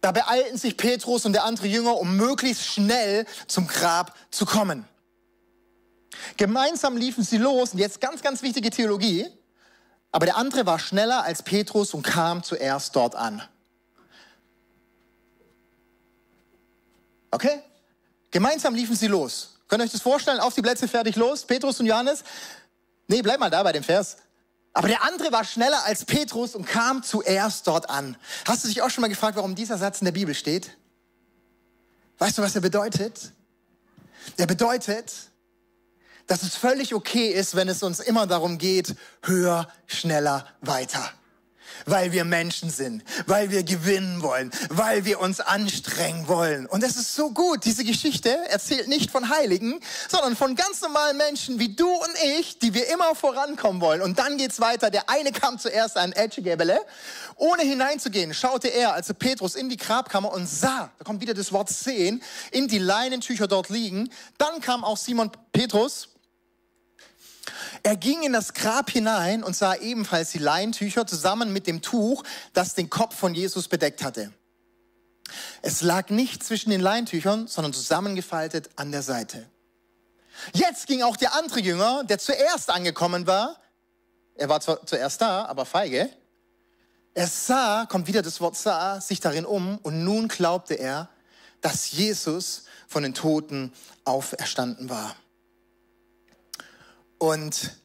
Da 0.00 0.12
beeilten 0.12 0.56
sich 0.56 0.76
Petrus 0.76 1.26
und 1.26 1.32
der 1.34 1.44
andere 1.44 1.66
Jünger, 1.66 1.96
um 1.98 2.16
möglichst 2.16 2.64
schnell 2.64 3.26
zum 3.46 3.66
Grab 3.66 4.16
zu 4.30 4.46
kommen. 4.46 4.86
Gemeinsam 6.36 6.96
liefen 6.96 7.22
sie 7.22 7.36
los, 7.36 7.72
und 7.72 7.78
jetzt 7.78 8.00
ganz, 8.00 8.22
ganz 8.22 8.42
wichtige 8.42 8.70
Theologie, 8.70 9.30
aber 10.12 10.26
der 10.26 10.36
andere 10.36 10.66
war 10.66 10.78
schneller 10.78 11.22
als 11.22 11.42
Petrus 11.42 11.94
und 11.94 12.02
kam 12.02 12.42
zuerst 12.42 12.96
dort 12.96 13.14
an. 13.14 13.42
Okay? 17.30 17.62
Gemeinsam 18.30 18.74
liefen 18.74 18.96
sie 18.96 19.06
los. 19.06 19.59
Könnt 19.70 19.82
ihr 19.82 19.84
euch 19.84 19.92
das 19.92 20.02
vorstellen? 20.02 20.40
Auf 20.40 20.54
die 20.54 20.62
Plätze, 20.62 20.88
fertig, 20.88 21.14
los. 21.14 21.44
Petrus 21.44 21.78
und 21.78 21.86
Johannes. 21.86 22.24
Nee, 23.06 23.22
bleib 23.22 23.38
mal 23.38 23.50
da 23.50 23.62
bei 23.62 23.70
dem 23.70 23.84
Vers. 23.84 24.16
Aber 24.72 24.88
der 24.88 25.04
andere 25.04 25.30
war 25.30 25.44
schneller 25.44 25.84
als 25.84 26.04
Petrus 26.04 26.56
und 26.56 26.66
kam 26.66 27.04
zuerst 27.04 27.68
dort 27.68 27.88
an. 27.88 28.16
Hast 28.46 28.64
du 28.64 28.68
dich 28.68 28.82
auch 28.82 28.90
schon 28.90 29.02
mal 29.02 29.08
gefragt, 29.08 29.36
warum 29.36 29.54
dieser 29.54 29.78
Satz 29.78 30.00
in 30.00 30.06
der 30.06 30.12
Bibel 30.12 30.34
steht? 30.34 30.76
Weißt 32.18 32.36
du, 32.36 32.42
was 32.42 32.56
er 32.56 32.60
bedeutet? 32.60 33.32
Er 34.36 34.46
bedeutet, 34.46 35.12
dass 36.26 36.42
es 36.42 36.56
völlig 36.56 36.92
okay 36.92 37.28
ist, 37.28 37.54
wenn 37.54 37.68
es 37.68 37.84
uns 37.84 38.00
immer 38.00 38.26
darum 38.26 38.58
geht, 38.58 38.96
höher, 39.22 39.68
schneller, 39.86 40.48
weiter 40.60 41.12
weil 41.86 42.12
wir 42.12 42.24
Menschen 42.24 42.70
sind, 42.70 43.02
weil 43.26 43.50
wir 43.50 43.62
gewinnen 43.62 44.22
wollen, 44.22 44.50
weil 44.68 45.04
wir 45.04 45.20
uns 45.20 45.40
anstrengen 45.40 46.28
wollen. 46.28 46.66
Und 46.66 46.82
es 46.82 46.96
ist 46.96 47.14
so 47.14 47.30
gut. 47.30 47.64
Diese 47.64 47.84
Geschichte 47.84 48.30
erzählt 48.48 48.88
nicht 48.88 49.10
von 49.10 49.28
Heiligen, 49.28 49.80
sondern 50.08 50.36
von 50.36 50.54
ganz 50.56 50.80
normalen 50.80 51.16
Menschen 51.16 51.58
wie 51.58 51.74
du 51.74 51.88
und 51.88 52.10
ich, 52.38 52.58
die 52.58 52.74
wir 52.74 52.92
immer 52.92 53.14
vorankommen 53.14 53.80
wollen. 53.80 54.02
Und 54.02 54.18
dann 54.18 54.36
geht's 54.36 54.60
weiter. 54.60 54.90
Der 54.90 55.08
eine 55.08 55.32
kam 55.32 55.58
zuerst 55.58 55.96
an 55.96 56.12
Edgegebele. 56.12 56.80
Ohne 57.36 57.62
hineinzugehen, 57.62 58.34
schaute 58.34 58.68
er, 58.68 58.94
also 58.94 59.14
Petrus, 59.14 59.54
in 59.54 59.68
die 59.68 59.76
Grabkammer 59.76 60.32
und 60.32 60.46
sah, 60.46 60.90
da 60.98 61.04
kommt 61.04 61.20
wieder 61.20 61.34
das 61.34 61.52
Wort 61.52 61.70
sehen, 61.70 62.22
in 62.50 62.68
die 62.68 62.78
Leinentücher 62.78 63.46
dort 63.46 63.68
liegen. 63.70 64.10
Dann 64.38 64.60
kam 64.60 64.84
auch 64.84 64.96
Simon 64.96 65.30
Petrus 65.52 66.08
er 67.90 67.96
ging 67.96 68.22
in 68.22 68.32
das 68.32 68.54
Grab 68.54 68.88
hinein 68.88 69.42
und 69.42 69.56
sah 69.56 69.74
ebenfalls 69.74 70.30
die 70.30 70.38
Leintücher 70.38 71.08
zusammen 71.08 71.52
mit 71.52 71.66
dem 71.66 71.82
Tuch, 71.82 72.22
das 72.52 72.76
den 72.76 72.88
Kopf 72.88 73.16
von 73.16 73.34
Jesus 73.34 73.66
bedeckt 73.66 74.04
hatte. 74.04 74.32
Es 75.60 75.82
lag 75.82 76.08
nicht 76.08 76.44
zwischen 76.44 76.70
den 76.70 76.80
Leintüchern, 76.80 77.48
sondern 77.48 77.72
zusammengefaltet 77.72 78.70
an 78.76 78.92
der 78.92 79.02
Seite. 79.02 79.44
Jetzt 80.52 80.86
ging 80.86 81.02
auch 81.02 81.16
der 81.16 81.34
andere 81.34 81.58
Jünger, 81.58 82.04
der 82.04 82.20
zuerst 82.20 82.70
angekommen 82.70 83.26
war, 83.26 83.56
er 84.36 84.48
war 84.48 84.60
zwar 84.60 84.86
zuerst 84.86 85.20
da, 85.20 85.46
aber 85.46 85.66
feige, 85.66 86.08
er 87.14 87.26
sah, 87.26 87.86
kommt 87.86 88.06
wieder 88.06 88.22
das 88.22 88.40
Wort 88.40 88.56
sah, 88.56 89.00
sich 89.00 89.18
darin 89.18 89.44
um 89.44 89.78
und 89.78 90.04
nun 90.04 90.28
glaubte 90.28 90.74
er, 90.74 91.08
dass 91.60 91.90
Jesus 91.90 92.66
von 92.86 93.02
den 93.02 93.14
Toten 93.14 93.72
auferstanden 94.04 94.88
war. 94.88 95.16
Und 97.18 97.79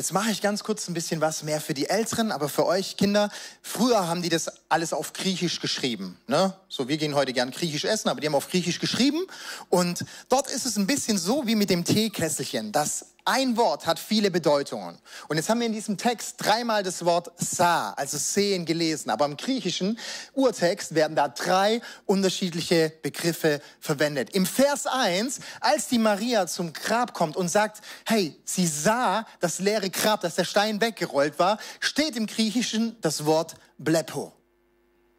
jetzt 0.00 0.14
mache 0.14 0.30
ich 0.30 0.40
ganz 0.40 0.64
kurz 0.64 0.88
ein 0.88 0.94
bisschen 0.94 1.20
was 1.20 1.42
mehr 1.42 1.60
für 1.60 1.74
die 1.74 1.90
Älteren, 1.90 2.32
aber 2.32 2.48
für 2.48 2.64
euch 2.64 2.96
Kinder. 2.96 3.28
Früher 3.60 4.08
haben 4.08 4.22
die 4.22 4.30
das 4.30 4.50
alles 4.70 4.92
auf 4.92 5.12
Griechisch 5.12 5.60
geschrieben. 5.60 6.16
Ne? 6.26 6.54
So, 6.68 6.88
wir 6.88 6.96
gehen 6.96 7.14
heute 7.14 7.32
gern 7.32 7.50
Griechisch 7.50 7.84
essen, 7.84 8.08
aber 8.08 8.20
die 8.20 8.28
haben 8.28 8.34
auf 8.34 8.48
Griechisch 8.48 8.78
geschrieben. 8.78 9.20
Und 9.68 10.04
dort 10.28 10.48
ist 10.48 10.64
es 10.64 10.76
ein 10.76 10.86
bisschen 10.86 11.18
so 11.18 11.46
wie 11.46 11.56
mit 11.56 11.70
dem 11.70 11.84
Teekesselchen. 11.84 12.72
Das 12.72 13.06
ein 13.24 13.56
Wort 13.56 13.86
hat 13.86 13.98
viele 13.98 14.30
Bedeutungen. 14.30 14.98
Und 15.28 15.36
jetzt 15.36 15.48
haben 15.48 15.60
wir 15.60 15.66
in 15.66 15.72
diesem 15.72 15.96
Text 15.96 16.36
dreimal 16.38 16.82
das 16.82 17.04
Wort 17.04 17.30
sah, 17.36 17.92
also 17.92 18.16
sehen, 18.16 18.64
gelesen. 18.64 19.10
Aber 19.10 19.24
im 19.26 19.36
griechischen 19.36 19.98
Urtext 20.32 20.94
werden 20.94 21.16
da 21.16 21.28
drei 21.28 21.80
unterschiedliche 22.06 22.92
Begriffe 23.02 23.60
verwendet. 23.78 24.30
Im 24.30 24.46
Vers 24.46 24.86
1, 24.86 25.40
als 25.60 25.88
die 25.88 25.98
Maria 25.98 26.46
zum 26.46 26.72
Grab 26.72 27.12
kommt 27.12 27.36
und 27.36 27.48
sagt, 27.48 27.82
hey, 28.06 28.34
sie 28.44 28.66
sah 28.66 29.26
das 29.40 29.58
leere 29.58 29.90
Grab, 29.90 30.22
dass 30.22 30.36
der 30.36 30.44
Stein 30.44 30.80
weggerollt 30.80 31.38
war, 31.38 31.58
steht 31.80 32.16
im 32.16 32.26
Griechischen 32.26 32.96
das 33.00 33.26
Wort 33.26 33.54
blepo. 33.78 34.32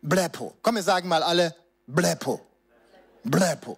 Blepo. 0.01 0.57
Komm, 0.61 0.75
wir 0.75 0.83
sagen 0.83 1.07
mal 1.07 1.21
alle 1.21 1.55
blepo. 1.85 2.41
Blepo. 3.23 3.77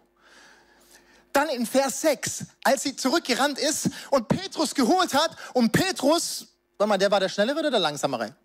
Dann 1.34 1.50
in 1.50 1.66
Vers 1.66 2.02
6, 2.02 2.46
als 2.64 2.84
sie 2.84 2.96
zurückgerannt 2.96 3.58
ist 3.58 3.90
und 4.12 4.28
Petrus 4.28 4.74
geholt 4.76 5.14
hat 5.14 5.36
und 5.54 5.72
Petrus, 5.72 6.48
sag 6.78 6.88
mal, 6.88 6.98
der 6.98 7.10
war 7.10 7.20
der 7.20 7.30
Schnellere 7.30 7.60
oder 7.60 7.72
der 7.72 7.80
Langsamere? 7.80 8.36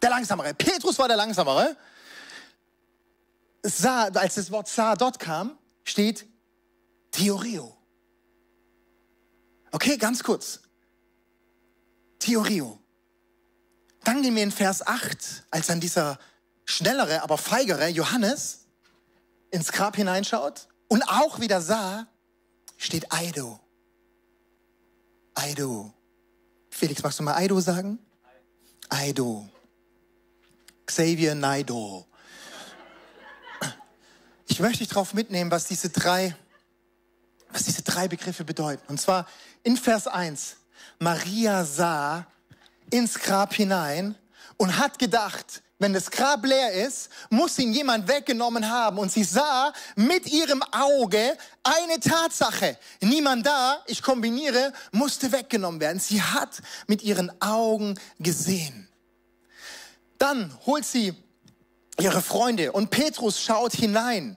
Der 0.00 0.10
Langsamere. 0.10 0.52
Petrus 0.52 0.98
war 0.98 1.08
der 1.08 1.16
Langsamere. 1.16 1.76
Sah, 3.62 4.04
als 4.08 4.34
das 4.34 4.50
Wort 4.50 4.68
sah 4.68 4.94
dort 4.94 5.18
kam, 5.18 5.56
steht 5.84 6.26
Theorio. 7.10 7.76
Okay, 9.70 9.96
ganz 9.96 10.22
kurz. 10.22 10.60
Theorio. 12.18 12.78
Dann 14.04 14.22
gehen 14.22 14.34
wir 14.34 14.42
in 14.42 14.50
Vers 14.50 14.86
8, 14.86 15.44
als 15.50 15.68
dann 15.68 15.80
dieser 15.80 16.18
schnellere, 16.64 17.22
aber 17.22 17.38
feigere 17.38 17.88
Johannes 17.88 18.66
ins 19.50 19.72
Grab 19.72 19.96
hineinschaut 19.96 20.68
und 20.88 21.02
auch 21.04 21.40
wieder 21.40 21.60
sah, 21.60 22.06
steht 22.76 23.12
Aido. 23.12 23.60
Aido. 25.34 25.92
Felix, 26.70 27.02
magst 27.02 27.18
du 27.18 27.22
mal 27.22 27.34
Aido 27.34 27.60
sagen? 27.60 27.98
Aido. 28.88 29.48
Xavier 30.86 31.34
Naido. 31.34 32.06
Ich 34.46 34.60
möchte 34.60 34.80
dich 34.80 34.88
darauf 34.88 35.14
mitnehmen, 35.14 35.50
was 35.50 35.64
diese 35.64 35.88
drei, 35.88 36.36
was 37.50 37.64
diese 37.64 37.82
drei 37.82 38.08
Begriffe 38.08 38.44
bedeuten. 38.44 38.82
Und 38.88 39.00
zwar 39.00 39.26
in 39.62 39.76
Vers 39.76 40.06
1. 40.06 40.56
Maria 40.98 41.64
sah 41.64 42.26
ins 42.90 43.18
Grab 43.18 43.54
hinein 43.54 44.14
und 44.58 44.76
hat 44.76 44.98
gedacht, 44.98 45.62
wenn 45.82 45.92
das 45.92 46.10
Grab 46.10 46.46
leer 46.46 46.72
ist, 46.72 47.10
muss 47.28 47.58
ihn 47.58 47.72
jemand 47.72 48.08
weggenommen 48.08 48.70
haben. 48.70 48.98
Und 48.98 49.12
sie 49.12 49.24
sah 49.24 49.72
mit 49.96 50.32
ihrem 50.32 50.62
Auge 50.70 51.36
eine 51.62 52.00
Tatsache. 52.00 52.78
Niemand 53.00 53.44
da, 53.44 53.82
ich 53.86 54.00
kombiniere, 54.02 54.72
musste 54.92 55.32
weggenommen 55.32 55.80
werden. 55.80 55.98
Sie 55.98 56.22
hat 56.22 56.62
mit 56.86 57.02
ihren 57.02 57.30
Augen 57.42 57.98
gesehen. 58.18 58.88
Dann 60.18 60.56
holt 60.66 60.84
sie 60.84 61.14
ihre 61.98 62.22
Freunde 62.22 62.72
und 62.72 62.90
Petrus 62.90 63.40
schaut 63.40 63.72
hinein. 63.72 64.36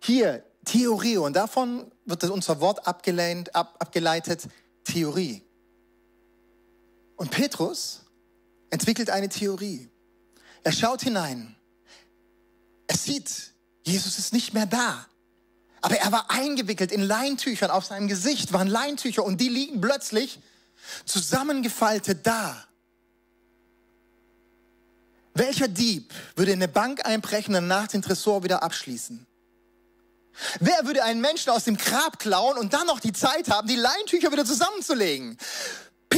Hier, 0.00 0.44
Theorie. 0.64 1.18
Und 1.18 1.34
davon 1.34 1.90
wird 2.04 2.24
unser 2.24 2.60
Wort 2.60 2.86
abgeleitet, 2.86 3.54
ab, 3.54 3.76
abgeleitet 3.78 4.48
Theorie. 4.84 5.42
Und 7.16 7.30
Petrus 7.30 8.02
entwickelt 8.70 9.10
eine 9.10 9.28
Theorie. 9.28 9.89
Er 10.62 10.72
schaut 10.72 11.02
hinein. 11.02 11.56
Er 12.86 12.96
sieht, 12.96 13.52
Jesus 13.82 14.18
ist 14.18 14.32
nicht 14.32 14.52
mehr 14.52 14.66
da. 14.66 15.06
Aber 15.80 15.96
er 15.96 16.12
war 16.12 16.30
eingewickelt 16.30 16.92
in 16.92 17.02
Leintüchern. 17.02 17.70
Auf 17.70 17.86
seinem 17.86 18.08
Gesicht 18.08 18.52
waren 18.52 18.68
Leintücher 18.68 19.24
und 19.24 19.40
die 19.40 19.48
liegen 19.48 19.80
plötzlich 19.80 20.40
zusammengefaltet 21.04 22.26
da. 22.26 22.64
Welcher 25.32 25.68
Dieb 25.68 26.12
würde 26.36 26.52
in 26.52 26.58
eine 26.58 26.68
Bank 26.68 27.06
einbrechen 27.06 27.54
und 27.54 27.66
nach 27.66 27.86
den 27.88 28.02
Tresor 28.02 28.42
wieder 28.42 28.62
abschließen? 28.62 29.26
Wer 30.58 30.86
würde 30.86 31.04
einen 31.04 31.20
Menschen 31.20 31.50
aus 31.50 31.64
dem 31.64 31.76
Grab 31.76 32.18
klauen 32.18 32.58
und 32.58 32.72
dann 32.72 32.86
noch 32.86 33.00
die 33.00 33.12
Zeit 33.12 33.48
haben, 33.50 33.68
die 33.68 33.76
Leintücher 33.76 34.32
wieder 34.32 34.44
zusammenzulegen? 34.44 35.38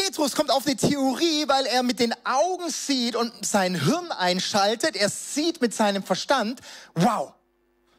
Petrus 0.05 0.35
kommt 0.35 0.51
auf 0.51 0.67
eine 0.67 0.77
Theorie, 0.77 1.47
weil 1.47 1.67
er 1.67 1.83
mit 1.83 2.01
den 2.01 2.15
Augen 2.25 2.71
sieht 2.71 3.15
und 3.15 3.33
sein 3.45 3.75
Hirn 3.75 4.11
einschaltet. 4.11 4.97
Er 4.97 5.09
sieht 5.09 5.61
mit 5.61 5.75
seinem 5.75 6.03
Verstand, 6.03 6.61
wow, 6.95 7.33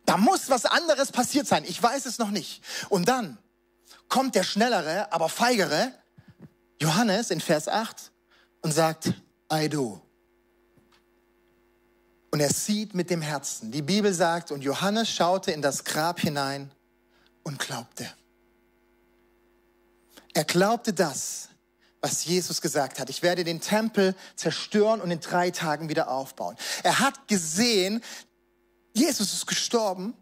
da 0.06 0.18
muss 0.18 0.50
was 0.50 0.66
anderes 0.66 1.12
passiert 1.12 1.48
sein. 1.48 1.63
Ich 1.66 1.82
weiß 1.82 2.06
es 2.06 2.20
noch 2.20 2.30
nicht. 2.30 2.62
Und 2.89 3.08
dann 3.08 3.38
kommt 4.10 4.36
der 4.36 4.44
schnellere, 4.44 5.12
aber 5.13 5.30
feigere 5.30 5.94
Johannes 6.80 7.32
in 7.32 7.39
Vers 7.39 7.70
8 7.70 8.12
und 8.62 8.74
sagt, 8.74 9.13
I 9.52 9.70
do. 9.70 10.02
Und 12.32 12.42
er 12.42 12.52
sieht 12.52 12.94
mit 12.96 13.12
dem 13.12 13.22
Herzen. 13.22 13.72
Die 13.72 13.82
Bibel 13.82 14.13
sagt, 14.13 14.52
und 14.52 14.62
Johannes 14.62 15.10
schaute 15.10 15.52
in 15.52 15.62
das 15.62 15.86
Grab 15.86 16.20
hinein 16.20 16.72
und 17.44 17.60
glaubte. 17.60 18.12
Er 20.34 20.44
glaubte 20.44 20.92
das, 20.92 21.50
was 22.04 22.26
Jesus 22.26 22.60
gesagt 22.60 23.00
hat. 23.00 23.10
Ich 23.10 23.24
werde 23.24 23.46
den 23.46 23.62
Tempel 23.62 24.13
zerstören 24.36 25.00
und 25.00 25.10
in 25.10 25.22
drei 25.22 25.52
Tagen 25.52 25.88
wieder 25.88 26.10
aufbauen. 26.10 26.58
Er 26.84 27.00
hat 27.00 27.30
gesehen, 27.30 28.04
Jesus 28.94 29.34
ist 29.34 29.48
gestorben. 29.48 30.13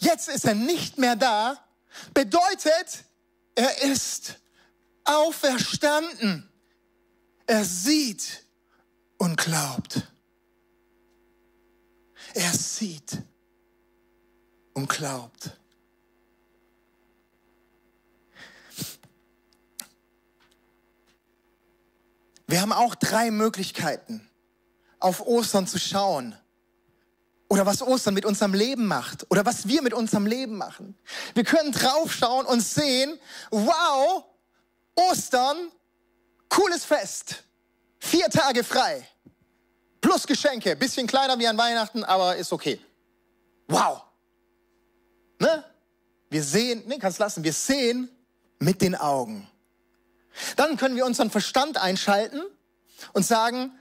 Jetzt 0.00 0.28
ist 0.28 0.46
er 0.46 0.54
nicht 0.54 0.96
mehr 0.96 1.14
da. 1.14 1.58
Bedeutet, 2.14 3.04
er 3.54 3.82
ist 3.82 4.36
auferstanden. 5.04 6.48
Er 7.46 7.64
sieht 7.66 8.42
und 9.18 9.36
glaubt. 9.36 10.10
Er 12.32 12.52
sieht 12.52 13.22
und 14.72 14.88
glaubt. 14.88 15.50
Wir 22.46 22.60
haben 22.60 22.72
auch 22.72 22.94
drei 22.94 23.30
Möglichkeiten, 23.30 24.28
auf 25.00 25.26
Ostern 25.26 25.66
zu 25.66 25.78
schauen. 25.78 26.36
Oder 27.48 27.64
was 27.64 27.82
Ostern 27.82 28.14
mit 28.14 28.24
unserem 28.24 28.54
Leben 28.54 28.86
macht. 28.86 29.26
Oder 29.30 29.46
was 29.46 29.68
wir 29.68 29.82
mit 29.82 29.94
unserem 29.94 30.26
Leben 30.26 30.56
machen. 30.56 30.96
Wir 31.34 31.44
können 31.44 31.72
draufschauen 31.72 32.46
und 32.46 32.60
sehen, 32.60 33.18
wow, 33.50 34.24
Ostern, 34.96 35.70
cooles 36.48 36.84
Fest. 36.84 37.44
Vier 37.98 38.28
Tage 38.30 38.64
frei. 38.64 39.06
Plus 40.00 40.26
Geschenke. 40.26 40.74
Bisschen 40.76 41.06
kleiner 41.06 41.38
wie 41.38 41.46
an 41.46 41.58
Weihnachten, 41.58 42.04
aber 42.04 42.36
ist 42.36 42.52
okay. 42.52 42.80
Wow. 43.68 44.02
Ne? 45.38 45.64
Wir 46.30 46.42
sehen, 46.42 46.86
ne, 46.86 46.98
kannst 46.98 47.18
lassen, 47.18 47.44
wir 47.44 47.52
sehen 47.52 48.08
mit 48.58 48.80
den 48.80 48.94
Augen. 48.94 49.48
Dann 50.56 50.76
können 50.76 50.96
wir 50.96 51.06
unseren 51.06 51.30
Verstand 51.30 51.78
einschalten 51.78 52.40
und 53.12 53.24
sagen, 53.24 53.72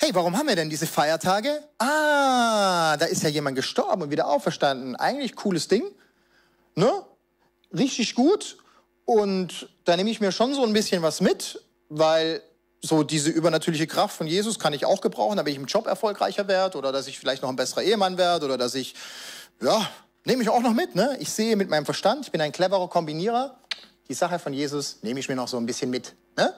hey, 0.00 0.14
warum 0.14 0.36
haben 0.36 0.48
wir 0.48 0.56
denn 0.56 0.70
diese 0.70 0.86
Feiertage? 0.86 1.62
Ah, 1.78 2.96
da 2.96 3.06
ist 3.06 3.22
ja 3.22 3.28
jemand 3.28 3.56
gestorben 3.56 4.02
und 4.02 4.10
wieder 4.10 4.28
auferstanden. 4.28 4.96
Eigentlich 4.96 5.34
cooles 5.36 5.68
Ding, 5.68 5.84
ne? 6.74 6.90
Richtig 7.76 8.14
gut. 8.14 8.58
Und 9.04 9.68
da 9.84 9.96
nehme 9.96 10.10
ich 10.10 10.20
mir 10.20 10.32
schon 10.32 10.54
so 10.54 10.64
ein 10.64 10.72
bisschen 10.72 11.02
was 11.02 11.20
mit, 11.20 11.62
weil 11.88 12.42
so 12.80 13.02
diese 13.02 13.30
übernatürliche 13.30 13.86
Kraft 13.86 14.16
von 14.16 14.26
Jesus 14.26 14.58
kann 14.58 14.72
ich 14.72 14.84
auch 14.84 15.00
gebrauchen, 15.00 15.36
damit 15.36 15.52
ich 15.52 15.58
im 15.58 15.66
Job 15.66 15.86
erfolgreicher 15.86 16.46
werde 16.46 16.78
oder 16.78 16.92
dass 16.92 17.06
ich 17.08 17.18
vielleicht 17.18 17.42
noch 17.42 17.48
ein 17.48 17.56
besserer 17.56 17.82
Ehemann 17.82 18.18
werde 18.18 18.46
oder 18.46 18.56
dass 18.56 18.74
ich, 18.74 18.94
ja, 19.60 19.88
nehme 20.24 20.42
ich 20.42 20.48
auch 20.48 20.60
noch 20.60 20.74
mit. 20.74 20.94
Ne? 20.94 21.16
Ich 21.20 21.30
sehe 21.30 21.56
mit 21.56 21.68
meinem 21.68 21.84
Verstand, 21.84 22.26
ich 22.26 22.32
bin 22.32 22.40
ein 22.40 22.52
cleverer 22.52 22.88
Kombinierer 22.88 23.58
die 24.08 24.14
Sache 24.14 24.38
von 24.38 24.52
Jesus 24.52 24.98
nehme 25.02 25.20
ich 25.20 25.28
mir 25.28 25.36
noch 25.36 25.48
so 25.48 25.56
ein 25.58 25.66
bisschen 25.66 25.90
mit. 25.90 26.14
Ne? 26.36 26.54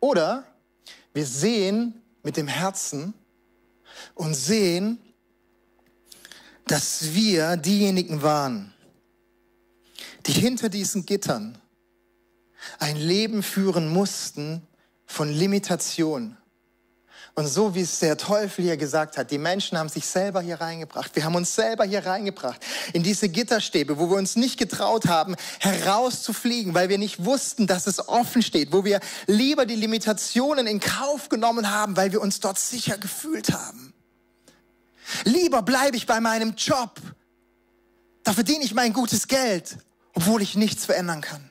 Oder 0.00 0.44
wir 1.12 1.26
sehen 1.26 2.02
mit 2.22 2.36
dem 2.36 2.46
Herzen 2.46 3.14
und 4.14 4.34
sehen, 4.34 4.98
dass 6.66 7.14
wir 7.14 7.56
diejenigen 7.56 8.22
waren, 8.22 8.72
die 10.26 10.32
hinter 10.32 10.68
diesen 10.68 11.04
Gittern 11.04 11.58
ein 12.78 12.96
Leben 12.96 13.42
führen 13.42 13.88
mussten 13.88 14.66
von 15.06 15.28
Limitation, 15.28 16.36
und 17.34 17.46
so 17.46 17.74
wie 17.74 17.80
es 17.80 18.00
der 18.00 18.16
Teufel 18.16 18.64
hier 18.64 18.76
gesagt 18.76 19.16
hat, 19.16 19.30
die 19.30 19.38
Menschen 19.38 19.78
haben 19.78 19.88
sich 19.88 20.06
selber 20.06 20.40
hier 20.40 20.60
reingebracht. 20.60 21.14
Wir 21.14 21.24
haben 21.24 21.36
uns 21.36 21.54
selber 21.54 21.84
hier 21.84 22.04
reingebracht 22.04 22.60
in 22.92 23.02
diese 23.02 23.28
Gitterstäbe, 23.28 23.98
wo 23.98 24.10
wir 24.10 24.16
uns 24.16 24.36
nicht 24.36 24.58
getraut 24.58 25.06
haben, 25.06 25.36
herauszufliegen, 25.60 26.74
weil 26.74 26.88
wir 26.88 26.98
nicht 26.98 27.24
wussten, 27.24 27.66
dass 27.66 27.86
es 27.86 28.08
offen 28.08 28.42
steht, 28.42 28.72
wo 28.72 28.84
wir 28.84 29.00
lieber 29.26 29.64
die 29.64 29.76
Limitationen 29.76 30.66
in 30.66 30.80
Kauf 30.80 31.28
genommen 31.28 31.70
haben, 31.70 31.96
weil 31.96 32.12
wir 32.12 32.20
uns 32.20 32.40
dort 32.40 32.58
sicher 32.58 32.98
gefühlt 32.98 33.52
haben. 33.52 33.94
Lieber 35.24 35.62
bleibe 35.62 35.96
ich 35.96 36.06
bei 36.06 36.20
meinem 36.20 36.54
Job. 36.56 37.00
Da 38.24 38.32
verdiene 38.32 38.64
ich 38.64 38.74
mein 38.74 38.92
gutes 38.92 39.28
Geld, 39.28 39.76
obwohl 40.14 40.42
ich 40.42 40.56
nichts 40.56 40.84
verändern 40.84 41.20
kann. 41.20 41.49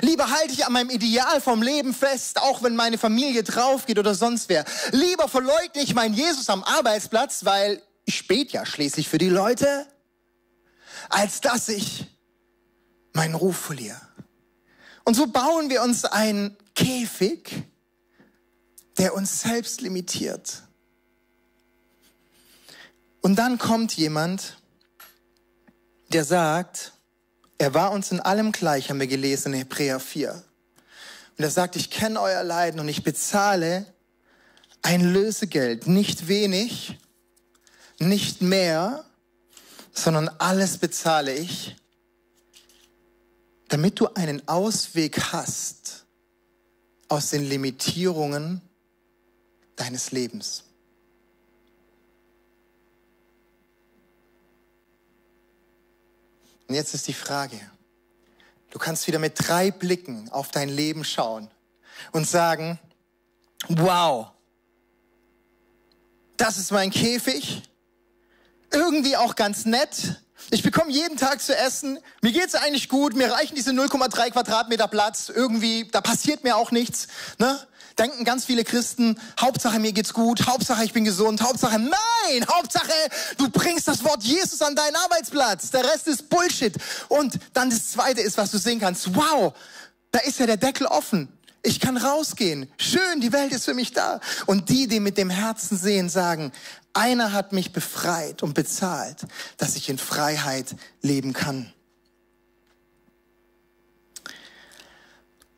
Lieber 0.00 0.30
halte 0.30 0.52
ich 0.52 0.66
an 0.66 0.72
meinem 0.72 0.90
Ideal 0.90 1.40
vom 1.40 1.62
Leben 1.62 1.94
fest, 1.94 2.40
auch 2.40 2.62
wenn 2.62 2.76
meine 2.76 2.98
Familie 2.98 3.42
draufgeht 3.42 3.98
oder 3.98 4.14
sonst 4.14 4.48
wer. 4.48 4.64
Lieber 4.92 5.28
verleugne 5.28 5.82
ich 5.82 5.94
meinen 5.94 6.14
Jesus 6.14 6.48
am 6.50 6.62
Arbeitsplatz, 6.64 7.44
weil 7.44 7.82
ich 8.04 8.16
spät 8.16 8.52
ja 8.52 8.66
schließlich 8.66 9.08
für 9.08 9.18
die 9.18 9.28
Leute, 9.28 9.86
als 11.08 11.40
dass 11.40 11.68
ich 11.68 12.06
meinen 13.12 13.34
Ruf 13.34 13.56
verliere. 13.56 14.00
Und 15.04 15.14
so 15.14 15.26
bauen 15.26 15.70
wir 15.70 15.82
uns 15.82 16.04
einen 16.04 16.56
Käfig, 16.74 17.64
der 18.98 19.14
uns 19.14 19.40
selbst 19.40 19.80
limitiert. 19.80 20.62
Und 23.20 23.36
dann 23.36 23.58
kommt 23.58 23.92
jemand, 23.96 24.56
der 26.08 26.24
sagt, 26.24 26.92
er 27.58 27.74
war 27.74 27.92
uns 27.92 28.10
in 28.10 28.20
allem 28.20 28.52
gleich, 28.52 28.90
haben 28.90 29.00
wir 29.00 29.06
gelesen 29.06 29.52
in 29.52 29.60
Hebräer 29.60 30.00
4. 30.00 30.32
Und 31.38 31.44
er 31.44 31.50
sagt, 31.50 31.76
ich 31.76 31.90
kenne 31.90 32.20
euer 32.20 32.42
Leiden 32.42 32.80
und 32.80 32.88
ich 32.88 33.02
bezahle 33.02 33.86
ein 34.82 35.00
Lösegeld, 35.00 35.86
nicht 35.86 36.28
wenig, 36.28 36.98
nicht 37.98 38.42
mehr, 38.42 39.04
sondern 39.92 40.28
alles 40.38 40.78
bezahle 40.78 41.34
ich, 41.34 41.76
damit 43.68 43.98
du 43.98 44.08
einen 44.14 44.46
Ausweg 44.46 45.20
hast 45.32 46.04
aus 47.08 47.30
den 47.30 47.44
Limitierungen 47.44 48.60
deines 49.76 50.12
Lebens. 50.12 50.65
Und 56.68 56.74
jetzt 56.74 56.94
ist 56.94 57.06
die 57.06 57.14
Frage, 57.14 57.60
du 58.70 58.78
kannst 58.78 59.06
wieder 59.06 59.18
mit 59.18 59.34
drei 59.36 59.70
Blicken 59.70 60.28
auf 60.30 60.50
dein 60.50 60.68
Leben 60.68 61.04
schauen 61.04 61.50
und 62.12 62.28
sagen, 62.28 62.78
wow, 63.68 64.28
das 66.36 66.58
ist 66.58 66.72
mein 66.72 66.90
Käfig, 66.90 67.62
irgendwie 68.70 69.16
auch 69.16 69.36
ganz 69.36 69.64
nett. 69.64 70.20
Ich 70.50 70.62
bekomme 70.62 70.90
jeden 70.90 71.16
Tag 71.16 71.40
zu 71.40 71.56
essen. 71.56 71.98
Mir 72.20 72.32
geht's 72.32 72.54
eigentlich 72.54 72.88
gut. 72.88 73.14
Mir 73.14 73.32
reichen 73.32 73.54
diese 73.54 73.70
0,3 73.70 74.30
Quadratmeter 74.30 74.86
Platz. 74.86 75.30
Irgendwie, 75.34 75.88
da 75.90 76.00
passiert 76.00 76.44
mir 76.44 76.56
auch 76.56 76.70
nichts. 76.70 77.08
Ne? 77.38 77.58
Denken 77.98 78.24
ganz 78.24 78.44
viele 78.44 78.64
Christen, 78.64 79.18
Hauptsache 79.40 79.78
mir 79.78 79.92
geht's 79.92 80.12
gut, 80.12 80.46
Hauptsache 80.46 80.84
ich 80.84 80.92
bin 80.92 81.04
gesund, 81.04 81.40
Hauptsache 81.40 81.78
nein, 81.78 82.46
Hauptsache 82.48 82.92
du 83.38 83.48
bringst 83.48 83.88
das 83.88 84.04
Wort 84.04 84.22
Jesus 84.22 84.62
an 84.62 84.76
deinen 84.76 84.96
Arbeitsplatz. 84.96 85.70
Der 85.70 85.84
Rest 85.84 86.06
ist 86.06 86.28
Bullshit. 86.28 86.74
Und 87.08 87.38
dann 87.52 87.70
das 87.70 87.90
zweite 87.90 88.20
ist, 88.20 88.36
was 88.36 88.50
du 88.50 88.58
sehen 88.58 88.80
kannst. 88.80 89.14
Wow, 89.14 89.54
da 90.10 90.20
ist 90.20 90.38
ja 90.38 90.46
der 90.46 90.56
Deckel 90.56 90.86
offen. 90.86 91.28
Ich 91.62 91.80
kann 91.80 91.96
rausgehen. 91.96 92.70
Schön, 92.78 93.20
die 93.20 93.32
Welt 93.32 93.52
ist 93.52 93.64
für 93.64 93.74
mich 93.74 93.92
da. 93.92 94.20
Und 94.46 94.68
die, 94.68 94.86
die 94.86 95.00
mit 95.00 95.18
dem 95.18 95.30
Herzen 95.30 95.76
sehen, 95.76 96.08
sagen, 96.08 96.52
einer 96.92 97.32
hat 97.32 97.52
mich 97.52 97.72
befreit 97.72 98.42
und 98.42 98.54
bezahlt, 98.54 99.26
dass 99.58 99.76
ich 99.76 99.88
in 99.88 99.98
Freiheit 99.98 100.76
leben 101.02 101.32
kann. 101.32 101.72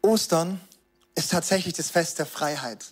Ostern 0.01 0.61
ist 1.19 1.33
tatsächlich 1.33 1.75
das 1.75 1.91
Fest 1.91 2.19
der 2.19 2.27
Freiheit. 2.27 2.87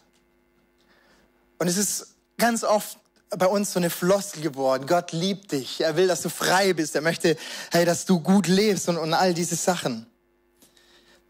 Und 1.58 1.68
es 1.68 1.76
ist 1.76 2.16
ganz 2.38 2.64
oft 2.64 2.98
bei 3.30 3.46
uns 3.46 3.72
so 3.72 3.78
eine 3.78 3.88
Floskel 3.88 4.42
geworden. 4.42 4.86
Gott 4.86 5.12
liebt 5.12 5.52
dich. 5.52 5.80
Er 5.80 5.96
will, 5.96 6.08
dass 6.08 6.22
du 6.22 6.28
frei 6.28 6.72
bist. 6.72 6.94
Er 6.94 7.02
möchte, 7.02 7.36
hey, 7.70 7.84
dass 7.84 8.04
du 8.04 8.20
gut 8.20 8.48
lebst 8.48 8.88
und, 8.88 8.98
und 8.98 9.14
all 9.14 9.32
diese 9.32 9.56
Sachen. 9.56 10.06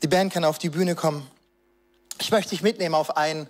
Die 0.02 0.08
Band 0.08 0.32
kann 0.32 0.44
auf 0.44 0.58
die 0.58 0.70
Bühne 0.70 0.94
kommen. 0.94 1.30
Ich 2.18 2.30
möchte 2.30 2.50
dich 2.50 2.62
mitnehmen 2.62 2.94
auf 2.94 3.16
einen 3.16 3.46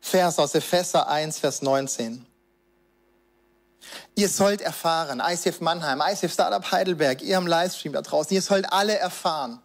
Vers 0.00 0.38
aus 0.38 0.54
Epheser 0.54 1.08
1, 1.08 1.38
Vers 1.38 1.62
19. 1.62 2.26
Ihr 4.16 4.28
sollt 4.28 4.60
erfahren, 4.60 5.22
ICF 5.24 5.60
Mannheim, 5.60 6.02
ICF 6.04 6.32
Startup 6.32 6.72
Heidelberg, 6.72 7.22
ihr 7.22 7.38
am 7.38 7.46
Livestream 7.46 7.92
da 7.92 8.02
draußen, 8.02 8.34
ihr 8.34 8.42
sollt 8.42 8.72
alle 8.72 8.96
erfahren, 8.96 9.60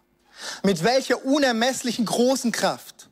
mit 0.62 0.84
welcher 0.84 1.24
unermesslichen 1.24 2.06
großen 2.06 2.52
Kraft 2.52 3.10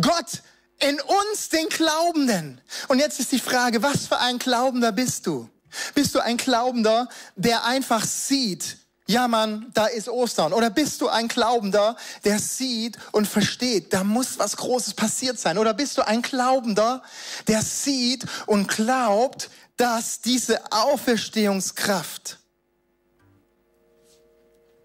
Gott 0.00 0.42
in 0.78 1.00
uns, 1.00 1.48
den 1.48 1.68
Glaubenden. 1.68 2.60
Und 2.88 2.98
jetzt 2.98 3.20
ist 3.20 3.32
die 3.32 3.38
Frage, 3.38 3.82
was 3.82 4.06
für 4.06 4.18
ein 4.18 4.38
Glaubender 4.38 4.92
bist 4.92 5.26
du? 5.26 5.48
Bist 5.94 6.14
du 6.14 6.20
ein 6.20 6.36
Glaubender, 6.36 7.08
der 7.34 7.64
einfach 7.64 8.04
sieht, 8.04 8.78
ja 9.06 9.28
Mann, 9.28 9.70
da 9.74 9.86
ist 9.86 10.08
Ostern. 10.08 10.52
Oder 10.52 10.70
bist 10.70 11.00
du 11.00 11.08
ein 11.08 11.28
Glaubender, 11.28 11.96
der 12.24 12.38
sieht 12.38 12.98
und 13.12 13.26
versteht, 13.26 13.92
da 13.92 14.04
muss 14.04 14.38
was 14.38 14.56
Großes 14.56 14.94
passiert 14.94 15.38
sein. 15.38 15.58
Oder 15.58 15.74
bist 15.74 15.96
du 15.98 16.06
ein 16.06 16.22
Glaubender, 16.22 17.02
der 17.46 17.62
sieht 17.62 18.24
und 18.46 18.68
glaubt, 18.68 19.50
dass 19.76 20.20
diese 20.20 20.60
Auferstehungskraft 20.72 22.38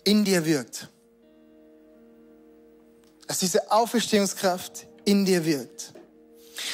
in 0.03 0.25
dir 0.25 0.45
wirkt 0.45 0.90
dass 3.32 3.39
diese 3.39 3.72
Auferstehungskraft 3.72 4.88
in 5.06 5.24
dir 5.24 5.46
wirkt. 5.46 5.94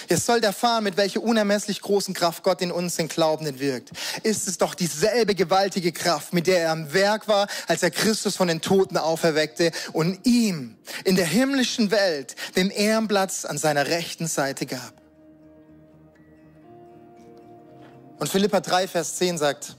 Ihr 0.10 0.18
sollt 0.18 0.44
erfahren, 0.44 0.86
mit 0.86 0.98
welcher 0.98 1.22
unermesslich 1.22 1.80
großen 1.82 2.16
Kraft 2.16 2.42
Gott 2.42 2.64
in 2.64 2.72
uns, 2.72 2.96
den 2.96 3.10
Glaubenden, 3.10 3.60
wirkt. 3.60 3.92
Ist 4.24 4.48
es 4.48 4.58
doch 4.58 4.74
dieselbe 4.74 5.36
gewaltige 5.36 5.92
Kraft, 5.92 6.34
mit 6.34 6.48
der 6.48 6.62
er 6.62 6.72
am 6.72 6.92
Werk 6.94 7.28
war, 7.28 7.48
als 7.68 7.84
er 7.84 7.92
Christus 7.92 8.36
von 8.36 8.48
den 8.48 8.60
Toten 8.60 8.98
auferweckte 8.98 9.72
und 9.94 10.26
ihm 10.26 10.78
in 11.04 11.16
der 11.16 11.28
himmlischen 11.28 11.92
Welt 11.92 12.36
den 12.56 12.72
Ehrenplatz 12.72 13.46
an 13.46 13.60
seiner 13.60 13.86
rechten 13.86 14.26
Seite 14.26 14.66
gab. 14.66 14.94
Und 18.18 18.30
Philippa 18.30 18.62
3, 18.62 18.88
Vers 18.88 19.18
10 19.18 19.38
sagt, 19.38 19.76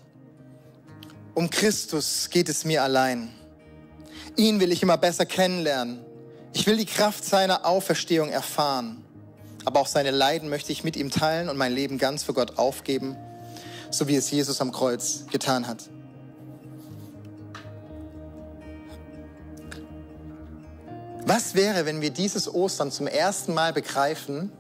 um 1.35 1.51
Christus 1.51 2.31
geht 2.31 2.49
es 2.49 2.65
mir 2.65 2.85
allein. 2.85 3.35
Ihn 4.37 4.61
will 4.61 4.71
ich 4.71 4.81
immer 4.81 4.97
besser 4.97 5.27
kennenlernen 5.27 6.05
ich 6.53 6.67
will 6.67 6.77
die 6.77 6.87
Kraft 6.87 7.25
seiner 7.25 7.65
Auferstehung 7.65 8.31
erfahren, 8.31 9.05
aber 9.65 9.81
auch 9.81 9.87
seine 9.87 10.11
Leiden 10.11 10.49
möchte 10.49 10.73
ich 10.73 10.85
mit 10.85 10.97
ihm 10.97 11.11
teilen 11.11 11.49
und 11.49 11.57
mein 11.57 11.73
Leben 11.73 11.99
ganz 11.99 12.23
für 12.23 12.33
Gott 12.33 12.59
aufgeben, 12.59 13.17
so 13.91 14.09
wie 14.09 14.17
es 14.17 14.31
Jesus 14.31 14.61
am 14.61 14.73
Kreuz 14.73 15.25
getan 15.31 15.67
hat. 15.67 15.89
Was 21.27 21.55
wäre, 21.55 21.85
wenn 21.85 22.01
wir 22.01 22.09
dieses 22.09 22.53
Ostern 22.53 22.91
zum 22.91 23.07
ersten 23.07 23.53
Mal 23.53 23.75
begreifen, 23.75 24.51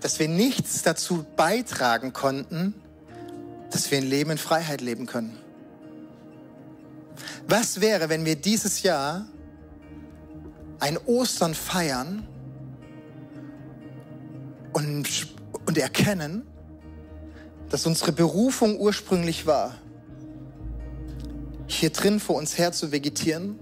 dass 0.00 0.18
wir 0.18 0.28
nichts 0.28 0.82
dazu 0.82 1.24
beitragen 1.36 2.12
konnten, 2.12 2.74
dass 3.70 3.90
wir 3.90 3.96
ein 3.96 4.06
Leben 4.06 4.32
in 4.32 4.38
Freiheit 4.38 4.82
leben 4.82 5.06
können? 5.06 5.38
Was 7.46 7.80
wäre, 7.80 8.10
wenn 8.10 8.26
wir 8.26 8.36
dieses 8.36 8.82
Jahr 8.82 9.26
ein 10.80 10.96
Ostern 11.06 11.54
feiern 11.54 12.26
und, 14.72 15.08
und 15.66 15.78
erkennen, 15.78 16.46
dass 17.70 17.86
unsere 17.86 18.12
Berufung 18.12 18.78
ursprünglich 18.78 19.46
war, 19.46 19.74
hier 21.66 21.90
drin 21.90 22.20
vor 22.20 22.36
uns 22.36 22.56
her 22.56 22.72
zu 22.72 22.92
vegetieren. 22.92 23.58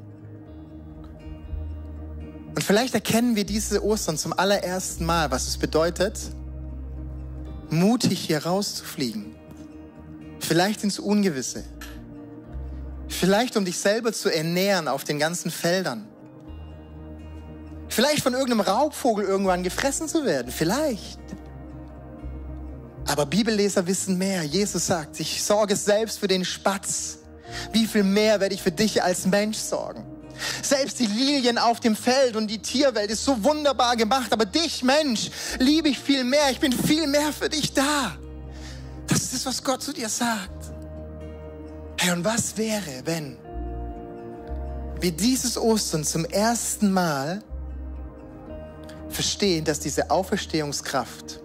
Und 2.55 2.63
vielleicht 2.63 2.95
erkennen 2.95 3.37
wir 3.37 3.45
diese 3.45 3.85
Ostern 3.85 4.17
zum 4.17 4.33
allerersten 4.33 5.05
Mal, 5.05 5.31
was 5.31 5.49
es 5.49 5.59
bedeutet, 5.59 6.19
mutig 7.69 8.21
hier 8.21 8.45
rauszufliegen. 8.45 9.35
Vielleicht 10.39 10.85
ins 10.85 10.99
Ungewisse. 10.99 11.65
Vielleicht 13.09 13.57
um 13.57 13.65
dich 13.65 13.79
selber 13.79 14.13
zu 14.13 14.29
ernähren 14.29 14.89
auf 14.89 15.05
den 15.05 15.19
ganzen 15.19 15.51
Feldern. 15.51 16.07
Vielleicht 17.97 18.23
von 18.23 18.35
irgendeinem 18.35 18.61
Raubvogel 18.61 19.25
irgendwann 19.25 19.63
gefressen 19.63 20.07
zu 20.07 20.27
werden. 20.27 20.53
Vielleicht. 20.53 21.19
Aber 23.07 23.25
Bibelleser 23.25 23.87
wissen 23.87 24.19
mehr. 24.19 24.43
Jesus 24.43 24.89
sagt, 24.89 25.19
ich 25.19 25.43
sorge 25.43 25.77
selbst 25.77 26.19
für 26.19 26.29
den 26.29 26.45
Spatz. 26.45 27.21
Wie 27.73 27.87
viel 27.87 28.03
mehr 28.03 28.39
werde 28.39 28.55
ich 28.55 28.61
für 28.61 28.71
dich 28.71 29.03
als 29.03 29.25
Mensch 29.25 29.57
sorgen? 29.57 30.05
Selbst 30.61 30.99
die 30.99 31.07
Lilien 31.07 31.57
auf 31.57 31.81
dem 31.81 31.97
Feld 31.97 32.37
und 32.37 32.49
die 32.49 32.59
Tierwelt 32.59 33.11
ist 33.11 33.25
so 33.25 33.43
wunderbar 33.43 33.97
gemacht, 33.97 34.31
aber 34.31 34.45
dich, 34.45 34.83
Mensch, 34.83 35.31
liebe 35.59 35.89
ich 35.89 35.99
viel 35.99 36.25
mehr. 36.25 36.51
Ich 36.51 36.61
bin 36.61 36.73
viel 36.73 37.07
mehr 37.07 37.33
für 37.33 37.49
dich 37.49 37.73
da. 37.73 38.15
Das 39.07 39.23
ist 39.23 39.33
es, 39.33 39.47
was 39.47 39.65
Gott 39.65 39.83
zu 39.83 39.95
dir 39.95 40.11
sagt. 40.11 40.67
Hey, 41.97 42.13
und 42.13 42.27
was 42.27 42.59
wäre, 42.59 43.07
wenn 43.07 43.39
wir 45.01 45.13
dieses 45.13 45.57
Ostern 45.57 46.05
zum 46.05 46.27
ersten 46.27 46.93
Mal 46.93 47.43
verstehen, 49.17 49.65
dass 49.65 49.81
diese 49.81 50.11
Auferstehungskraft 50.11 51.41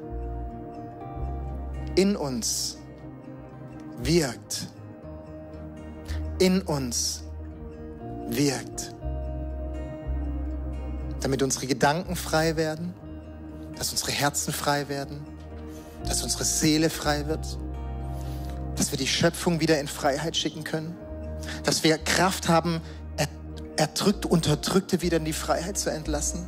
in 1.95 2.17
uns 2.17 2.77
wirkt. 4.03 4.67
In 6.39 6.61
uns 6.61 7.23
wirkt. 8.27 8.93
Damit 11.21 11.41
unsere 11.41 11.65
Gedanken 11.65 12.15
frei 12.15 12.57
werden, 12.57 12.93
dass 13.77 13.91
unsere 13.91 14.11
Herzen 14.11 14.51
frei 14.51 14.89
werden, 14.89 15.25
dass 16.05 16.23
unsere 16.23 16.43
Seele 16.43 16.89
frei 16.89 17.25
wird, 17.27 17.57
dass 18.75 18.91
wir 18.91 18.97
die 18.97 19.07
Schöpfung 19.07 19.61
wieder 19.61 19.79
in 19.79 19.87
Freiheit 19.87 20.35
schicken 20.35 20.65
können, 20.65 20.97
dass 21.63 21.83
wir 21.83 21.97
Kraft 21.97 22.49
haben, 22.49 22.81
erdrückt, 23.77 24.25
unterdrückte 24.25 25.01
wieder 25.01 25.17
in 25.17 25.25
die 25.25 25.33
Freiheit 25.33 25.77
zu 25.77 25.89
entlassen, 25.89 26.45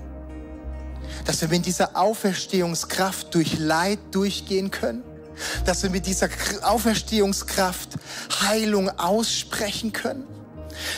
dass 1.26 1.42
wir 1.42 1.48
mit 1.48 1.66
dieser 1.66 1.96
Auferstehungskraft 1.96 3.34
durch 3.34 3.58
Leid 3.58 4.00
durchgehen 4.12 4.72
können, 4.72 5.04
dass 5.66 5.84
wir 5.84 5.90
mit 5.90 6.06
dieser 6.06 6.30
Auferstehungskraft 6.62 7.90
Heilung 8.42 8.90
aussprechen 9.00 9.94
können, 9.94 10.28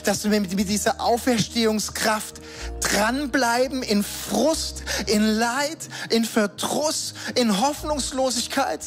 dass 0.03 0.29
wir 0.29 0.39
mit 0.39 0.69
dieser 0.69 1.01
Auferstehungskraft 1.01 2.41
dranbleiben 2.81 3.83
in 3.83 4.03
Frust, 4.03 4.83
in 5.05 5.25
Leid, 5.25 5.77
in 6.09 6.25
Verdruss, 6.25 7.13
in 7.35 7.59
Hoffnungslosigkeit. 7.59 8.81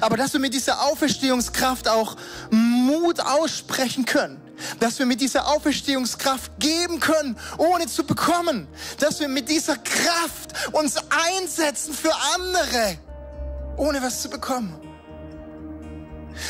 Aber 0.00 0.16
dass 0.16 0.32
wir 0.32 0.40
mit 0.40 0.54
dieser 0.54 0.82
Auferstehungskraft 0.82 1.88
auch 1.88 2.16
Mut 2.50 3.20
aussprechen 3.20 4.04
können. 4.04 4.47
Dass 4.80 4.98
wir 4.98 5.06
mit 5.06 5.20
dieser 5.20 5.48
Auferstehungskraft 5.48 6.52
geben 6.58 7.00
können, 7.00 7.38
ohne 7.58 7.86
zu 7.86 8.04
bekommen. 8.04 8.68
Dass 8.98 9.20
wir 9.20 9.28
mit 9.28 9.48
dieser 9.48 9.76
Kraft 9.76 10.72
uns 10.72 10.96
einsetzen 11.36 11.94
für 11.94 12.12
andere, 12.34 12.98
ohne 13.76 14.02
was 14.02 14.22
zu 14.22 14.30
bekommen. 14.30 14.74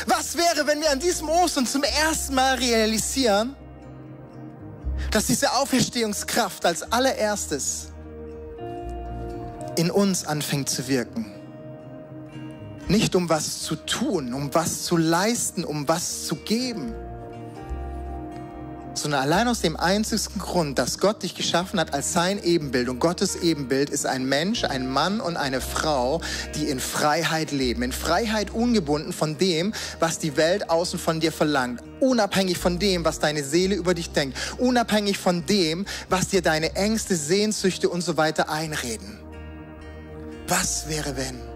Was 0.05 0.37
wäre, 0.37 0.67
wenn 0.67 0.81
wir 0.81 0.91
an 0.91 0.99
diesem 0.99 1.29
Ostern 1.29 1.65
zum 1.65 1.83
ersten 1.83 2.35
Mal 2.35 2.55
realisieren, 2.55 3.55
dass 5.11 5.25
diese 5.25 5.53
Auferstehungskraft 5.53 6.65
als 6.65 6.91
allererstes 6.91 7.87
in 9.75 9.89
uns 9.91 10.25
anfängt 10.25 10.69
zu 10.69 10.87
wirken. 10.87 11.25
Nicht 12.87 13.15
um 13.15 13.29
was 13.29 13.61
zu 13.61 13.75
tun, 13.75 14.33
um 14.33 14.53
was 14.53 14.83
zu 14.83 14.97
leisten, 14.97 15.63
um 15.63 15.87
was 15.87 16.25
zu 16.25 16.35
geben, 16.35 16.93
sondern 19.01 19.21
allein 19.21 19.47
aus 19.47 19.61
dem 19.61 19.77
einzigsten 19.77 20.39
Grund, 20.39 20.77
dass 20.77 20.99
Gott 20.99 21.23
dich 21.23 21.35
geschaffen 21.35 21.79
hat 21.79 21.93
als 21.93 22.13
sein 22.13 22.41
Ebenbild. 22.43 22.89
Und 22.89 22.99
Gottes 22.99 23.35
Ebenbild 23.37 23.89
ist 23.89 24.05
ein 24.05 24.25
Mensch, 24.25 24.63
ein 24.63 24.87
Mann 24.87 25.21
und 25.21 25.37
eine 25.37 25.61
Frau, 25.61 26.21
die 26.55 26.69
in 26.69 26.79
Freiheit 26.79 27.51
leben. 27.51 27.83
In 27.83 27.91
Freiheit 27.91 28.51
ungebunden 28.51 29.13
von 29.13 29.37
dem, 29.37 29.73
was 29.99 30.19
die 30.19 30.37
Welt 30.37 30.69
außen 30.69 30.99
von 30.99 31.19
dir 31.19 31.31
verlangt. 31.31 31.81
Unabhängig 31.99 32.57
von 32.57 32.79
dem, 32.79 33.05
was 33.05 33.19
deine 33.19 33.43
Seele 33.43 33.75
über 33.75 33.93
dich 33.93 34.11
denkt. 34.11 34.37
Unabhängig 34.57 35.17
von 35.17 35.45
dem, 35.45 35.85
was 36.09 36.27
dir 36.29 36.41
deine 36.41 36.75
Ängste, 36.75 37.15
Sehnsüchte 37.15 37.89
und 37.89 38.01
so 38.01 38.17
weiter 38.17 38.49
einreden. 38.49 39.19
Was 40.47 40.87
wäre 40.89 41.15
wenn? 41.15 41.48